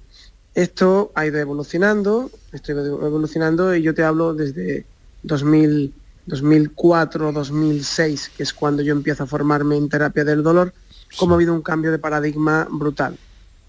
Esto 0.54 1.12
ha 1.16 1.26
ido 1.26 1.40
evolucionando, 1.40 2.32
esto 2.54 2.72
ha 2.72 2.76
ido 2.76 3.06
evolucionando 3.06 3.76
y 3.76 3.82
yo 3.82 3.94
te 3.94 4.04
hablo 4.04 4.34
desde 4.34 4.86
2000, 5.24 5.94
2004-2006, 6.28 8.32
que 8.36 8.44
es 8.44 8.54
cuando 8.54 8.82
yo 8.82 8.94
empiezo 8.94 9.24
a 9.24 9.28
formarme 9.28 9.78
en 9.78 9.90
terapia 9.90 10.24
del 10.24 10.44
dolor, 10.44 10.74
como 11.18 11.34
ha 11.34 11.36
habido 11.36 11.54
un 11.54 11.62
cambio 11.62 11.92
de 11.92 12.00
paradigma 12.00 12.68
brutal. 12.70 13.18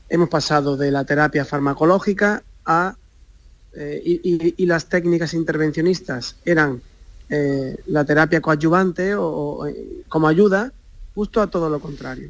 Hemos 0.08 0.28
pasado 0.28 0.76
de 0.76 0.90
la 0.90 1.04
terapia 1.04 1.44
farmacológica 1.44 2.42
a... 2.64 2.96
Eh, 3.74 4.02
y, 4.04 4.66
las 4.66 4.90
técnicas 4.90 5.32
intervencionistas 5.32 6.36
eran 6.44 6.82
eh, 7.30 7.78
la 7.86 8.04
terapia 8.04 8.42
coadyuvante 8.42 9.14
o, 9.14 9.66
eh, 9.66 10.04
como 10.08 10.28
ayuda, 10.28 10.70
justo 11.14 11.40
a 11.40 11.46
todo 11.46 11.70
lo 11.70 11.80
contrario. 11.80 12.28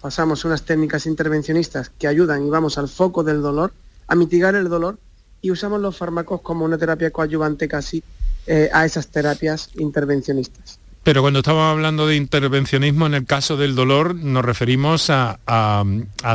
Pasamos 0.00 0.44
unas 0.44 0.62
técnicas 0.62 1.06
intervencionistas 1.06 1.90
que 1.90 2.06
ayudan 2.06 2.46
y 2.46 2.50
vamos 2.50 2.78
al 2.78 2.88
foco 2.88 3.24
del 3.24 3.42
dolor, 3.42 3.72
a 4.06 4.14
mitigar 4.14 4.54
el 4.54 4.68
dolor, 4.68 4.98
y 5.42 5.50
usamos 5.50 5.80
los 5.80 5.96
fármacos 5.96 6.40
como 6.42 6.64
una 6.64 6.78
terapia 6.78 7.10
coadyuvante 7.10 7.66
casi 7.66 8.04
eh, 8.46 8.70
a 8.72 8.84
esas 8.84 9.08
terapias 9.08 9.70
intervencionistas. 9.78 10.78
Pero 11.02 11.20
cuando 11.20 11.40
estamos 11.40 11.70
hablando 11.70 12.06
de 12.06 12.16
intervencionismo 12.16 13.06
en 13.06 13.14
el 13.14 13.26
caso 13.26 13.56
del 13.56 13.74
dolor, 13.74 14.14
nos 14.14 14.44
referimos 14.44 15.10
a, 15.10 15.84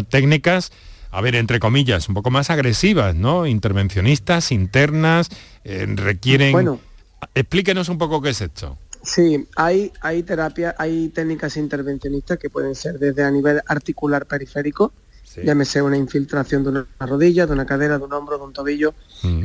técnicas, 0.09 0.71
a 1.09 1.21
ver, 1.21 1.35
entre 1.35 1.59
comillas, 1.59 2.07
un 2.07 2.13
poco 2.13 2.29
más 2.29 2.51
agresivas, 2.51 3.15
¿no? 3.15 3.47
Intervencionistas, 3.47 4.51
internas, 4.51 5.29
eh, 5.63 5.87
requieren... 5.87 6.51
Bueno, 6.51 6.79
Explíquenos 7.35 7.89
un 7.89 7.97
poco 7.97 8.21
qué 8.21 8.29
es 8.29 8.41
esto. 8.41 8.77
Sí, 9.03 9.47
hay, 9.55 9.91
hay 10.01 10.23
terapia, 10.23 10.75
hay 10.77 11.09
técnicas 11.09 11.55
intervencionistas 11.57 12.37
que 12.37 12.49
pueden 12.49 12.75
ser 12.75 12.99
desde 12.99 13.23
a 13.23 13.31
nivel 13.31 13.61
articular 13.65 14.25
periférico, 14.25 14.91
llámese 15.41 15.81
una 15.81 15.95
infiltración 15.95 16.63
de 16.63 16.69
una 16.69 16.87
rodilla, 16.99 17.45
de 17.45 17.53
una 17.53 17.65
cadera, 17.65 17.97
de 17.97 18.03
un 18.03 18.13
hombro, 18.13 18.37
de 18.37 18.43
un 18.43 18.53
tobillo, 18.53 18.93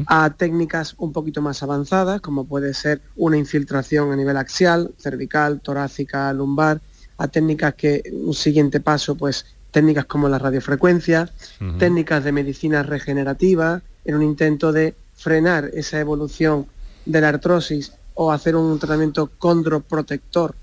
a 0.06 0.30
técnicas 0.30 0.94
un 0.98 1.12
poquito 1.12 1.42
más 1.42 1.62
avanzadas, 1.62 2.20
como 2.20 2.44
puede 2.44 2.74
ser 2.74 3.00
una 3.16 3.36
infiltración 3.36 4.12
a 4.12 4.16
nivel 4.16 4.36
axial, 4.36 4.92
cervical, 4.98 5.60
torácica, 5.60 6.32
lumbar, 6.32 6.80
a 7.18 7.28
técnicas 7.28 7.74
que 7.74 8.02
un 8.12 8.34
siguiente 8.34 8.80
paso, 8.80 9.14
pues 9.14 9.46
técnicas 9.70 10.04
como 10.04 10.28
la 10.28 10.38
radiofrecuencia, 10.38 11.30
técnicas 11.78 12.22
de 12.22 12.32
medicina 12.32 12.82
regenerativa, 12.82 13.82
en 14.04 14.14
un 14.14 14.22
intento 14.22 14.72
de 14.72 14.94
frenar 15.16 15.70
esa 15.74 15.98
evolución 15.98 16.66
de 17.06 17.20
la 17.20 17.30
artrosis 17.30 17.92
o 18.14 18.30
hacer 18.30 18.54
un 18.56 18.78
tratamiento 18.78 19.30
condroprotector 19.38 20.54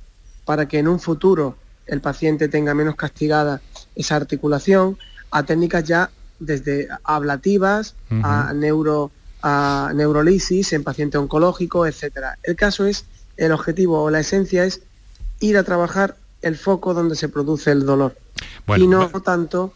para 0.46 0.68
que 0.68 0.80
en 0.80 0.88
un 0.88 1.00
futuro 1.00 1.56
el 1.86 2.02
paciente 2.02 2.48
tenga 2.48 2.74
menos 2.74 2.96
castigada 2.96 3.62
esa 3.96 4.16
articulación, 4.16 4.98
a 5.32 5.44
técnicas 5.44 5.84
ya 5.84 6.10
desde 6.42 6.88
ablativas 7.04 7.96
a 8.24 8.54
neuro 8.54 9.12
a 9.44 9.92
neurolisis 9.96 10.74
en 10.74 10.84
paciente 10.84 11.18
oncológico, 11.18 11.88
etcétera. 11.88 12.38
El 12.44 12.56
caso 12.56 12.86
es, 12.86 13.06
el 13.38 13.52
objetivo 13.52 14.04
o 14.04 14.10
la 14.12 14.20
esencia 14.20 14.66
es 14.66 14.82
ir 15.40 15.58
a 15.58 15.64
trabajar 15.64 16.16
el 16.42 16.58
foco 16.58 16.94
donde 16.94 17.16
se 17.16 17.30
produce 17.30 17.72
el 17.72 17.86
dolor 17.86 18.16
y 18.78 18.88
no 18.88 19.10
tanto 19.22 19.74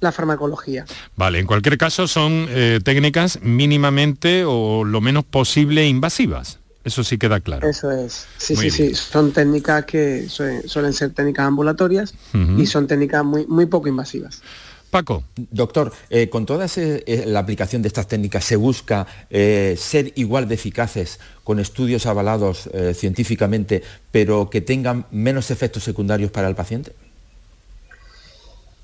la 0.00 0.12
farmacología. 0.12 0.84
Vale, 1.16 1.38
en 1.38 1.46
cualquier 1.46 1.78
caso 1.78 2.06
son 2.06 2.46
eh, 2.50 2.80
técnicas 2.84 3.40
mínimamente 3.42 4.44
o 4.46 4.84
lo 4.84 5.00
menos 5.00 5.24
posible 5.24 5.86
invasivas. 5.86 6.58
Eso 6.84 7.04
sí 7.04 7.18
queda 7.18 7.40
claro. 7.40 7.68
Eso 7.68 7.90
es. 7.90 8.26
Sí, 8.38 8.56
sí, 8.56 8.70
sí. 8.70 8.94
Son 8.94 9.32
técnicas 9.32 9.84
que 9.84 10.28
suelen 10.28 10.92
ser 10.92 11.10
técnicas 11.10 11.46
ambulatorias 11.46 12.14
y 12.56 12.66
son 12.66 12.86
técnicas 12.86 13.24
muy, 13.24 13.46
muy 13.46 13.66
poco 13.66 13.88
invasivas. 13.88 14.42
Paco. 14.90 15.24
Doctor, 15.36 15.92
eh, 16.08 16.28
con 16.28 16.46
toda 16.46 16.66
eh, 16.76 17.24
la 17.26 17.40
aplicación 17.40 17.82
de 17.82 17.88
estas 17.88 18.08
técnicas 18.08 18.44
se 18.44 18.56
busca 18.56 19.06
eh, 19.28 19.76
ser 19.78 20.12
igual 20.16 20.48
de 20.48 20.54
eficaces 20.54 21.20
con 21.44 21.60
estudios 21.60 22.06
avalados 22.06 22.68
científicamente, 22.94 23.82
pero 24.10 24.50
que 24.50 24.60
tengan 24.60 25.06
menos 25.10 25.50
efectos 25.50 25.82
secundarios 25.82 26.30
para 26.30 26.46
el 26.46 26.54
paciente. 26.54 26.92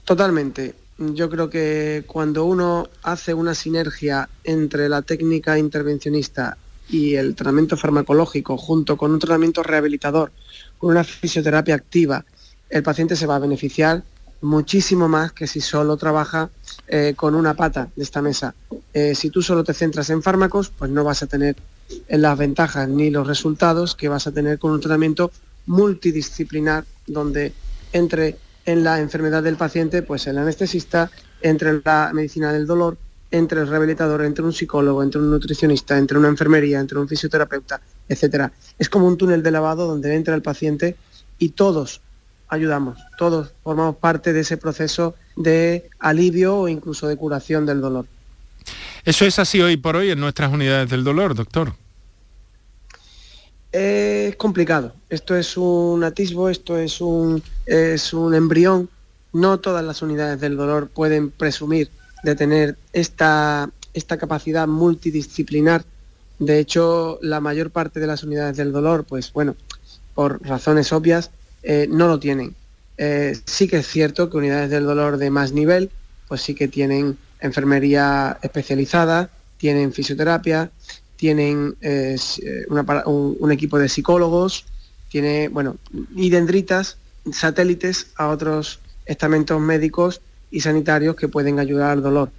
Totalmente. 0.05 0.75
Yo 0.97 1.29
creo 1.29 1.51
que 1.51 2.05
cuando 2.07 2.45
uno 2.45 2.89
hace 3.03 3.35
una 3.35 3.55
sinergia 3.55 4.29
entre 4.45 4.89
la 4.89 5.03
técnica 5.03 5.59
intervencionista 5.59 6.57
y 6.89 7.17
el 7.17 7.35
tratamiento 7.35 7.77
farmacológico 7.77 8.57
junto 8.57 8.97
con 8.97 9.11
un 9.13 9.19
tratamiento 9.19 9.63
rehabilitador, 9.63 10.33
con 10.79 10.93
una 10.93 11.05
fisioterapia 11.05 11.75
activa, 11.75 12.25
el 12.71 12.83
paciente 12.83 13.17
se 13.17 13.27
va 13.27 13.37
a 13.37 13.41
beneficiar 13.41 14.03
muchísimo 14.45 15.09
más 15.09 15.33
que 15.33 15.47
si 15.47 15.61
solo 15.61 15.97
trabaja 15.97 16.51
eh, 16.87 17.15
con 17.17 17.35
una 17.35 17.55
pata 17.55 17.89
de 17.97 18.03
esta 18.03 18.23
mesa. 18.23 18.55
Eh, 18.93 19.15
si 19.15 19.31
tú 19.31 19.43
solo 19.43 19.65
te 19.65 19.75
centras 19.75 20.11
en 20.11 20.23
fármacos, 20.23 20.71
pues 20.71 20.91
no 20.91 21.03
vas 21.03 21.23
a 21.23 21.27
tener 21.27 21.57
las 22.09 22.39
ventajas 22.39 22.89
ni 22.89 23.11
los 23.11 23.27
resultados 23.27 23.95
que 23.95 24.09
vas 24.09 24.27
a 24.27 24.33
tener 24.33 24.59
con 24.59 24.73
un 24.73 24.81
tratamiento 24.81 25.31
multidisciplinar 25.67 26.85
donde 27.07 27.53
entre 27.93 28.37
en 28.67 28.83
la 28.85 29.01
enfermedad 29.01 29.43
del 29.43 29.57
paciente, 29.57 30.03
pues 30.03 30.27
el 30.27 30.39
anestesista, 30.39 31.11
entre 31.43 31.81
la 31.85 32.11
medicina 32.15 32.53
del 32.53 32.67
dolor, 32.67 32.97
entre 33.31 33.61
el 33.61 33.69
rehabilitador, 33.69 34.25
entre 34.25 34.45
un 34.45 34.53
psicólogo, 34.53 35.03
entre 35.03 35.21
un 35.21 35.31
nutricionista, 35.31 35.99
entre 35.99 36.19
una 36.19 36.29
enfermería, 36.29 36.81
entre 36.81 36.99
un 36.99 37.09
fisioterapeuta, 37.09 37.81
etcétera. 38.09 38.53
Es 38.79 38.89
como 38.89 39.07
un 39.07 39.17
túnel 39.17 39.43
de 39.43 39.51
lavado 39.51 39.87
donde 39.87 40.15
entra 40.15 40.35
el 40.35 40.43
paciente 40.43 40.97
y 41.39 41.51
todos 41.51 42.01
ayudamos, 42.55 42.99
todos 43.19 43.53
formamos 43.63 43.97
parte 43.97 44.33
de 44.33 44.41
ese 44.41 44.57
proceso 44.57 45.15
de 45.37 45.89
alivio 45.99 46.57
o 46.57 46.69
incluso 46.69 47.07
de 47.09 47.17
curación 47.17 47.67
del 47.67 47.81
dolor. 47.81 48.07
Eso 49.05 49.27
es 49.27 49.39
así 49.39 49.61
hoy 49.61 49.77
por 49.77 49.97
hoy 49.97 50.11
en 50.11 50.21
nuestras 50.21 50.53
unidades 50.53 50.89
del 50.89 51.05
dolor, 51.05 51.35
doctor. 51.35 51.75
Es 53.71 54.37
complicado. 54.37 54.95
Esto 55.11 55.37
es 55.37 55.57
un 55.57 56.05
atisbo, 56.05 56.49
esto 56.49 56.79
es 56.79 57.01
un, 57.01 57.43
es 57.67 58.13
un 58.15 58.35
embrión. 58.35 58.89
No 59.33 59.59
todas 59.59 59.85
las 59.85 60.01
unidades 60.01 60.41
del 60.41 60.57
dolor 60.57 60.89
pueden 60.89 61.31
presumir 61.31 61.91
de 62.23 62.37
tener 62.37 62.79
esta, 62.93 63.69
esta 63.93 64.17
capacidad 64.17 64.69
multidisciplinar. 64.69 65.85
De 66.39 66.61
hecho, 66.61 67.19
la 67.21 67.41
mayor 67.41 67.71
parte 67.71 68.01
de 68.01 68.07
las 68.07 68.23
unidades 68.23 68.57
del 68.57 68.73
dolor, 68.73 69.05
pues 69.05 69.33
bueno, 69.33 69.57
por 70.15 70.41
razones 70.47 70.93
obvias, 70.93 71.31
eh, 71.65 71.89
no 71.91 72.09
lo 72.09 72.21
tienen. 72.21 72.55
Eh, 72.99 73.37
sí 73.47 73.67
que 73.67 73.79
es 73.79 73.89
cierto 73.89 74.29
que 74.29 74.37
unidades 74.37 74.71
del 74.71 74.85
dolor 74.85 75.17
de 75.17 75.31
más 75.31 75.53
nivel, 75.53 75.91
pues 76.29 76.43
sí 76.43 76.55
que 76.55 76.69
tienen 76.69 77.17
enfermería 77.41 78.39
especializada, 78.43 79.31
tienen 79.57 79.93
fisioterapia, 79.93 80.71
tienen 81.17 81.75
eh, 81.81 82.17
un, 83.07 83.51
equipo 83.51 83.79
de 83.79 83.89
psicólogos, 83.89 84.67
tiene, 85.09 85.49
bueno, 85.49 85.77
y 86.15 86.29
dendritas, 86.29 86.99
satélites 87.33 88.09
a 88.17 88.29
otros 88.29 88.81
estamentos 89.07 89.59
médicos 89.61 90.21
y 90.51 90.61
sanitarios 90.61 91.17
que 91.17 91.29
pueden 91.29 91.59
ayudar 91.59 91.93
al 91.93 92.03
dolor. 92.03 92.31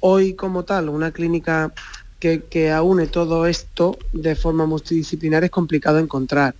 Hoy 0.00 0.34
como 0.34 0.64
tal, 0.64 0.90
una 0.90 1.10
clínica 1.10 1.72
que, 2.20 2.42
que 2.42 2.70
aúne 2.70 3.06
todo 3.06 3.46
esto 3.46 3.98
de 4.12 4.36
forma 4.36 4.66
multidisciplinar 4.66 5.42
es 5.44 5.50
complicado 5.50 5.98
encontrar. 5.98 6.54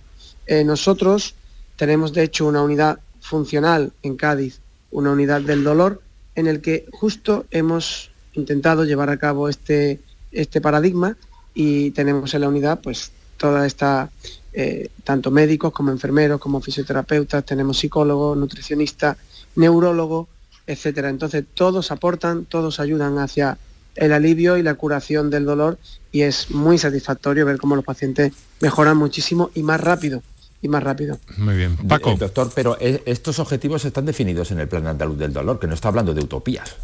nosotros 0.65 1.35
tenemos 1.75 2.13
de 2.13 2.23
hecho 2.23 2.45
una 2.45 2.61
unidad 2.61 2.99
funcional 3.19 3.91
en 4.03 4.15
Cádiz, 4.15 4.59
una 4.91 5.11
unidad 5.11 5.41
del 5.41 5.63
dolor, 5.63 6.01
en 6.35 6.47
el 6.47 6.61
que 6.61 6.85
justo 6.91 7.45
hemos 7.51 8.11
intentado 8.33 8.85
llevar 8.85 9.09
a 9.09 9.17
cabo 9.17 9.49
este, 9.49 9.99
este 10.31 10.61
paradigma 10.61 11.17
y 11.53 11.91
tenemos 11.91 12.33
en 12.33 12.41
la 12.41 12.49
unidad 12.49 12.81
pues 12.81 13.11
toda 13.37 13.65
esta, 13.65 14.09
eh, 14.53 14.89
tanto 15.03 15.31
médicos 15.31 15.71
como 15.71 15.91
enfermeros, 15.91 16.39
como 16.39 16.61
fisioterapeutas, 16.61 17.45
tenemos 17.45 17.79
psicólogos, 17.79 18.37
nutricionistas, 18.37 19.17
neurólogos, 19.55 20.27
etcétera. 20.67 21.09
Entonces 21.09 21.45
todos 21.53 21.91
aportan, 21.91 22.45
todos 22.45 22.79
ayudan 22.79 23.17
hacia 23.17 23.57
el 23.95 24.11
alivio 24.11 24.57
y 24.57 24.63
la 24.63 24.75
curación 24.75 25.29
del 25.29 25.45
dolor 25.45 25.77
y 26.11 26.21
es 26.21 26.51
muy 26.51 26.77
satisfactorio 26.77 27.45
ver 27.45 27.57
cómo 27.57 27.75
los 27.75 27.85
pacientes 27.85 28.33
mejoran 28.59 28.97
muchísimo 28.97 29.51
y 29.55 29.63
más 29.63 29.79
rápido 29.79 30.21
más 30.67 30.83
rápido. 30.83 31.19
Muy 31.37 31.55
bien. 31.55 31.77
Paco. 31.77 32.11
Eh, 32.11 32.17
doctor, 32.19 32.51
pero 32.53 32.77
eh, 32.79 33.01
estos 33.05 33.39
objetivos 33.39 33.85
están 33.85 34.05
definidos 34.05 34.51
en 34.51 34.59
el 34.59 34.67
Plan 34.67 34.87
Andaluz 34.87 35.17
del 35.17 35.33
Dolor, 35.33 35.59
que 35.59 35.67
no 35.67 35.73
está 35.73 35.89
hablando 35.89 36.13
de 36.13 36.21
utopías. 36.21 36.75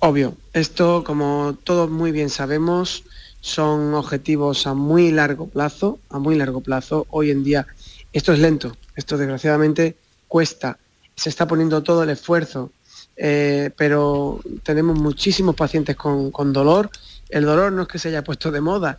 Obvio. 0.00 0.36
Esto, 0.52 1.04
como 1.04 1.56
todos 1.64 1.90
muy 1.90 2.10
bien 2.12 2.30
sabemos, 2.30 3.04
son 3.40 3.94
objetivos 3.94 4.66
a 4.66 4.74
muy 4.74 5.10
largo 5.12 5.46
plazo, 5.48 5.98
a 6.08 6.18
muy 6.18 6.36
largo 6.36 6.60
plazo. 6.60 7.06
Hoy 7.10 7.30
en 7.30 7.44
día 7.44 7.66
esto 8.12 8.32
es 8.32 8.38
lento, 8.38 8.76
esto 8.96 9.16
desgraciadamente 9.16 9.96
cuesta, 10.26 10.78
se 11.14 11.28
está 11.28 11.46
poniendo 11.46 11.82
todo 11.82 12.02
el 12.02 12.10
esfuerzo, 12.10 12.72
eh, 13.16 13.70
pero 13.76 14.40
tenemos 14.62 14.98
muchísimos 14.98 15.54
pacientes 15.54 15.96
con, 15.96 16.30
con 16.30 16.52
dolor. 16.52 16.90
El 17.28 17.44
dolor 17.44 17.72
no 17.72 17.82
es 17.82 17.88
que 17.88 17.98
se 17.98 18.08
haya 18.08 18.24
puesto 18.24 18.50
de 18.50 18.60
moda, 18.60 18.98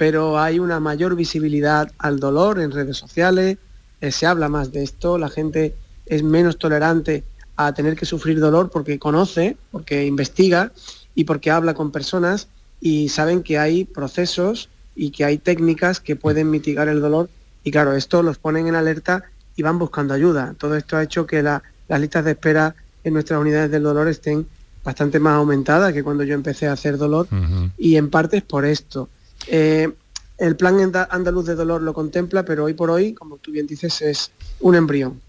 pero 0.00 0.38
hay 0.38 0.58
una 0.58 0.80
mayor 0.80 1.14
visibilidad 1.14 1.92
al 1.98 2.20
dolor 2.20 2.58
en 2.58 2.70
redes 2.70 2.96
sociales, 2.96 3.58
eh, 4.00 4.10
se 4.10 4.24
habla 4.24 4.48
más 4.48 4.72
de 4.72 4.82
esto, 4.82 5.18
la 5.18 5.28
gente 5.28 5.74
es 6.06 6.22
menos 6.22 6.56
tolerante 6.56 7.22
a 7.54 7.74
tener 7.74 7.96
que 7.96 8.06
sufrir 8.06 8.40
dolor 8.40 8.70
porque 8.70 8.98
conoce, 8.98 9.58
porque 9.70 10.06
investiga 10.06 10.72
y 11.14 11.24
porque 11.24 11.50
habla 11.50 11.74
con 11.74 11.92
personas 11.92 12.48
y 12.80 13.10
saben 13.10 13.42
que 13.42 13.58
hay 13.58 13.84
procesos 13.84 14.70
y 14.96 15.10
que 15.10 15.26
hay 15.26 15.36
técnicas 15.36 16.00
que 16.00 16.16
pueden 16.16 16.48
mitigar 16.48 16.88
el 16.88 17.02
dolor 17.02 17.28
y 17.62 17.70
claro, 17.70 17.92
esto 17.92 18.22
los 18.22 18.38
ponen 18.38 18.68
en 18.68 18.76
alerta 18.76 19.24
y 19.54 19.62
van 19.62 19.78
buscando 19.78 20.14
ayuda. 20.14 20.54
Todo 20.56 20.76
esto 20.76 20.96
ha 20.96 21.02
hecho 21.02 21.26
que 21.26 21.42
las 21.42 21.60
listas 22.00 22.24
de 22.24 22.30
espera 22.30 22.74
en 23.04 23.12
nuestras 23.12 23.38
unidades 23.38 23.70
del 23.70 23.82
dolor 23.82 24.08
estén 24.08 24.46
bastante 24.82 25.20
más 25.20 25.34
aumentadas 25.34 25.92
que 25.92 26.02
cuando 26.02 26.24
yo 26.24 26.32
empecé 26.32 26.68
a 26.68 26.72
hacer 26.72 26.96
dolor 26.96 27.28
y 27.76 27.96
en 27.96 28.08
parte 28.08 28.38
es 28.38 28.44
por 28.44 28.64
esto. 28.64 29.10
Eh, 29.46 29.90
el 30.38 30.56
plan 30.56 30.92
andaluz 31.10 31.46
de 31.46 31.54
dolor 31.54 31.82
lo 31.82 31.92
contempla, 31.92 32.44
pero 32.44 32.64
hoy 32.64 32.74
por 32.74 32.90
hoy, 32.90 33.12
como 33.12 33.36
tú 33.36 33.52
bien 33.52 33.66
dices, 33.66 34.00
es 34.00 34.32
un 34.60 34.74
embrión. 34.74 35.20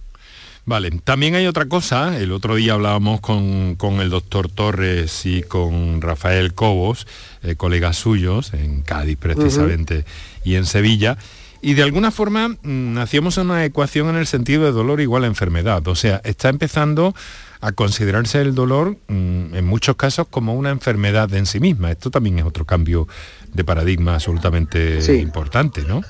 Vale, 0.63 0.91
también 1.03 1.35
hay 1.35 1.47
otra 1.47 1.65
cosa, 1.65 2.17
el 2.19 2.31
otro 2.31 2.55
día 2.55 2.73
hablábamos 2.73 3.19
con, 3.19 3.75
el 3.99 4.09
doctor 4.09 4.49
Torres 4.49 5.25
y 5.25 5.41
con 5.41 6.01
Rafael 6.01 6.53
Cobos, 6.53 7.07
eh, 7.41 7.55
colegas 7.55 7.97
suyos, 7.97 8.53
en 8.53 8.83
Cádiz 8.83 9.17
precisamente, 9.17 10.05
y 10.43 10.55
en 10.55 10.65
Sevilla, 10.65 11.17
y 11.63 11.73
de 11.73 11.83
alguna 11.83 12.11
forma 12.11 12.55
mm, 12.61 12.97
hacíamos 12.99 13.37
una 13.37 13.65
ecuación 13.65 14.09
en 14.09 14.17
el 14.17 14.27
sentido 14.27 14.63
de 14.63 14.71
dolor 14.71 15.01
igual 15.01 15.23
a 15.23 15.27
enfermedad, 15.27 15.87
o 15.87 15.95
sea, 15.95 16.21
está 16.23 16.49
empezando 16.49 17.15
a 17.61 17.71
considerarse 17.71 18.41
el 18.41 18.55
dolor 18.55 18.97
mm, 19.07 19.55
en 19.55 19.65
muchos 19.65 19.95
casos 19.95 20.27
como 20.27 20.55
una 20.55 20.71
enfermedad 20.71 21.31
en 21.33 21.45
sí 21.45 21.59
misma. 21.59 21.91
Esto 21.91 22.09
también 22.09 22.39
es 22.39 22.45
otro 22.45 22.65
cambio 22.65 23.07
de 23.53 23.63
paradigma 23.63 24.15
absolutamente 24.15 24.99
importante, 25.19 25.83
¿no? 25.83 26.01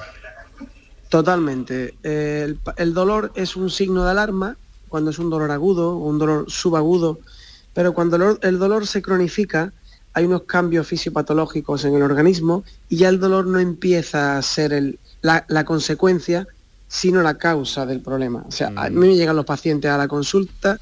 Totalmente. 1.10 1.96
El, 2.04 2.94
dolor 2.94 3.32
es 3.36 3.56
un 3.56 3.70
signo 3.70 4.04
de 4.04 4.12
alarma 4.12 4.58
cuando 4.88 5.12
es 5.12 5.20
un 5.20 5.30
dolor 5.30 5.52
agudo 5.52 5.98
o 5.98 6.08
un 6.08 6.20
dolor 6.20 6.46
subagudo, 6.50 7.20
pero 7.74 7.94
cuando 7.94 8.38
el 8.42 8.60
dolor, 8.60 8.88
se 8.88 9.02
cronifica, 9.02 9.74
hay 10.14 10.26
unos 10.26 10.44
cambios 10.44 10.88
fisiopatológicos 10.88 11.86
en 11.86 11.96
el 11.96 12.04
organismo 12.04 12.64
y 12.90 12.98
ya 12.98 13.10
el 13.10 13.20
dolor 13.20 13.48
no 13.48 13.60
empieza 13.60 14.38
a 14.38 14.42
ser 14.42 14.98
la, 15.22 15.46
la, 15.48 15.64
consecuencia, 15.64 16.48
sino 16.88 17.22
la 17.22 17.38
causa 17.38 17.86
del 17.86 18.02
problema. 18.02 18.44
O 18.48 18.52
sea, 18.52 18.72
a 18.76 18.90
mí 18.90 19.08
me 19.08 19.16
llegan 19.16 19.36
los 19.36 19.46
pacientes 19.46 19.90
a 19.90 19.98
la 19.98 20.08
consulta 20.10 20.80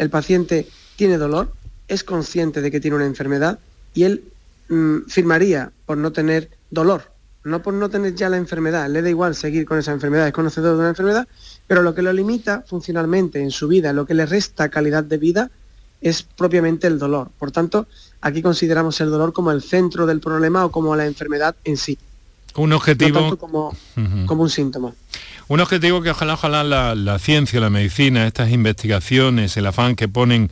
el 0.00 0.08
paciente 0.08 0.66
tiene 0.96 1.18
dolor, 1.18 1.52
es 1.86 2.04
consciente 2.04 2.62
de 2.62 2.70
que 2.70 2.80
tiene 2.80 2.96
una 2.96 3.04
enfermedad 3.04 3.58
y 3.92 4.04
él 4.04 4.24
mm, 4.70 5.08
firmaría 5.08 5.70
por 5.84 5.98
no 5.98 6.12
tener 6.12 6.48
dolor, 6.70 7.12
no 7.44 7.62
por 7.62 7.74
no 7.74 7.90
tener 7.90 8.14
ya 8.14 8.28
la 8.28 8.38
enfermedad, 8.38 8.88
le 8.88 9.02
da 9.02 9.10
igual 9.10 9.34
seguir 9.34 9.66
con 9.66 9.78
esa 9.78 9.92
enfermedad, 9.92 10.26
es 10.26 10.32
conocedor 10.32 10.74
de 10.74 10.80
una 10.80 10.88
enfermedad, 10.88 11.28
pero 11.66 11.82
lo 11.82 11.94
que 11.94 12.02
lo 12.02 12.12
limita 12.12 12.64
funcionalmente 12.66 13.40
en 13.40 13.50
su 13.50 13.68
vida, 13.68 13.92
lo 13.92 14.06
que 14.06 14.14
le 14.14 14.24
resta 14.24 14.68
calidad 14.68 15.04
de 15.04 15.18
vida, 15.18 15.50
es 16.00 16.22
propiamente 16.22 16.86
el 16.86 16.98
dolor. 16.98 17.30
Por 17.38 17.50
tanto, 17.50 17.86
aquí 18.20 18.40
consideramos 18.40 19.00
el 19.00 19.10
dolor 19.10 19.32
como 19.32 19.52
el 19.52 19.62
centro 19.62 20.06
del 20.06 20.20
problema 20.20 20.64
o 20.64 20.70
como 20.70 20.96
la 20.96 21.06
enfermedad 21.06 21.54
en 21.64 21.76
sí. 21.76 21.98
Un 22.56 22.72
objetivo. 22.72 23.36
como, 23.36 23.76
como 24.26 24.42
un 24.42 24.50
síntoma. 24.50 24.94
Un 25.48 25.60
objetivo 25.60 26.00
que 26.00 26.10
ojalá, 26.10 26.34
ojalá 26.34 26.94
la, 26.94 27.18
ciencia, 27.18 27.60
la 27.60 27.70
medicina, 27.70 28.26
estas 28.26 28.50
investigaciones, 28.50 29.56
el 29.56 29.66
afán 29.66 29.96
que 29.96 30.08
ponen 30.08 30.50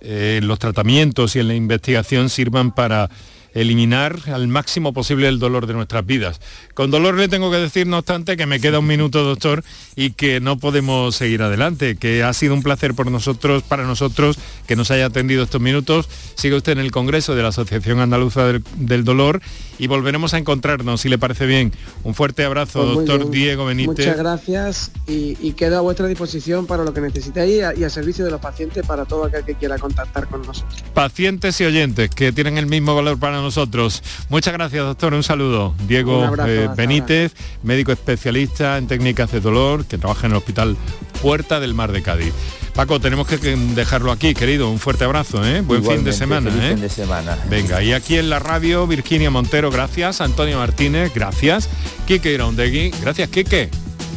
eh, 0.00 0.40
los 0.42 0.58
tratamientos 0.58 1.36
y 1.36 1.40
en 1.40 1.48
la 1.48 1.54
investigación 1.54 2.30
sirvan 2.30 2.72
para 2.72 3.10
eliminar 3.54 4.18
al 4.32 4.48
máximo 4.48 4.92
posible 4.92 5.28
el 5.28 5.38
dolor 5.38 5.66
de 5.66 5.74
nuestras 5.74 6.04
vidas. 6.04 6.40
Con 6.74 6.90
dolor 6.90 7.16
le 7.16 7.28
tengo 7.28 7.50
que 7.50 7.58
decir, 7.58 7.86
no 7.86 7.98
obstante, 7.98 8.36
que 8.36 8.46
me 8.46 8.60
queda 8.60 8.78
un 8.78 8.86
minuto, 8.86 9.24
doctor, 9.24 9.64
y 9.98 10.12
que 10.12 10.38
no 10.38 10.60
podemos 10.60 11.16
seguir 11.16 11.42
adelante, 11.42 11.96
que 11.96 12.22
ha 12.22 12.32
sido 12.32 12.54
un 12.54 12.62
placer 12.62 12.94
por 12.94 13.10
nosotros, 13.10 13.64
para 13.64 13.82
nosotros, 13.82 14.38
que 14.68 14.76
nos 14.76 14.92
haya 14.92 15.06
atendido 15.06 15.42
estos 15.42 15.60
minutos. 15.60 16.08
Sigue 16.36 16.54
usted 16.54 16.70
en 16.70 16.78
el 16.78 16.92
Congreso 16.92 17.34
de 17.34 17.42
la 17.42 17.48
Asociación 17.48 17.98
Andaluza 17.98 18.44
del, 18.76 19.02
Dolor 19.02 19.42
y 19.76 19.88
volveremos 19.88 20.34
a 20.34 20.38
encontrarnos, 20.38 21.00
si 21.00 21.08
le 21.08 21.18
parece 21.18 21.46
bien. 21.46 21.72
Un 22.04 22.14
fuerte 22.14 22.44
abrazo, 22.44 22.94
pues 22.94 23.08
doctor 23.08 23.28
Diego 23.28 23.64
Benítez. 23.64 24.06
Muchas 24.06 24.18
gracias 24.18 24.92
y, 25.08 25.52
quedo 25.54 25.78
a 25.78 25.80
vuestra 25.80 26.06
disposición 26.06 26.66
para 26.66 26.84
lo 26.84 26.94
que 26.94 27.00
necesitéis 27.00 27.60
y, 27.76 27.82
a, 27.82 27.90
servicio 27.90 28.24
de 28.24 28.30
los 28.30 28.40
pacientes 28.40 28.86
para 28.86 29.04
todo 29.04 29.24
aquel 29.24 29.44
que 29.44 29.56
quiera 29.56 29.78
contactar 29.78 30.28
con 30.28 30.42
nosotros. 30.42 30.80
Pacientes 30.94 31.60
y 31.60 31.64
oyentes 31.64 32.10
que 32.10 32.30
tienen 32.30 32.56
el 32.56 32.66
mismo 32.66 32.94
valor 32.94 33.18
para 33.18 33.38
nosotros. 33.38 34.04
Muchas 34.28 34.52
gracias, 34.52 34.84
doctor. 34.84 35.12
Un 35.12 35.24
saludo. 35.24 35.74
Diego 35.88 36.36
eh, 36.46 36.68
Benítez, 36.76 37.34
médico 37.64 37.90
especialista 37.90 38.78
en 38.78 38.86
técnicas 38.86 39.32
de 39.32 39.40
dolor, 39.40 39.87
que 39.88 39.98
trabaja 39.98 40.26
en 40.26 40.32
el 40.32 40.38
Hospital 40.38 40.76
Puerta 41.20 41.60
del 41.60 41.74
Mar 41.74 41.92
de 41.92 42.02
Cádiz. 42.02 42.32
Paco, 42.74 43.00
tenemos 43.00 43.26
que 43.26 43.38
dejarlo 43.38 44.12
aquí, 44.12 44.34
querido. 44.34 44.70
Un 44.70 44.78
fuerte 44.78 45.02
abrazo, 45.02 45.44
¿eh? 45.44 45.62
Buen 45.62 45.84
fin 45.84 46.04
de 46.04 46.12
semana. 46.12 46.48
¿eh? 46.50 46.70
fin 46.74 46.80
de 46.80 46.88
semana. 46.88 47.36
Venga, 47.50 47.82
y 47.82 47.92
aquí 47.92 48.16
en 48.16 48.30
la 48.30 48.38
radio, 48.38 48.86
Virginia 48.86 49.30
Montero, 49.30 49.70
gracias. 49.70 50.20
Antonio 50.20 50.58
Martínez, 50.58 51.12
gracias. 51.12 51.68
Quique 52.06 52.32
Iraundegui, 52.32 52.90
gracias, 53.00 53.30
Quique. 53.30 53.68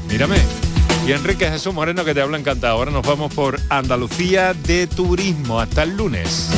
Mírame. 0.08 0.38
Y 1.08 1.14
Enrique 1.14 1.50
Jesús 1.50 1.74
Moreno, 1.74 2.06
que 2.06 2.14
te 2.14 2.22
habla 2.22 2.38
encantado. 2.38 2.74
Ahora 2.74 2.92
nos 2.92 3.06
vamos 3.06 3.34
por 3.34 3.60
Andalucía 3.70 4.54
de 4.54 4.86
Turismo. 4.86 5.60
Hasta 5.60 5.82
el 5.82 5.98
lunes. 5.98 6.52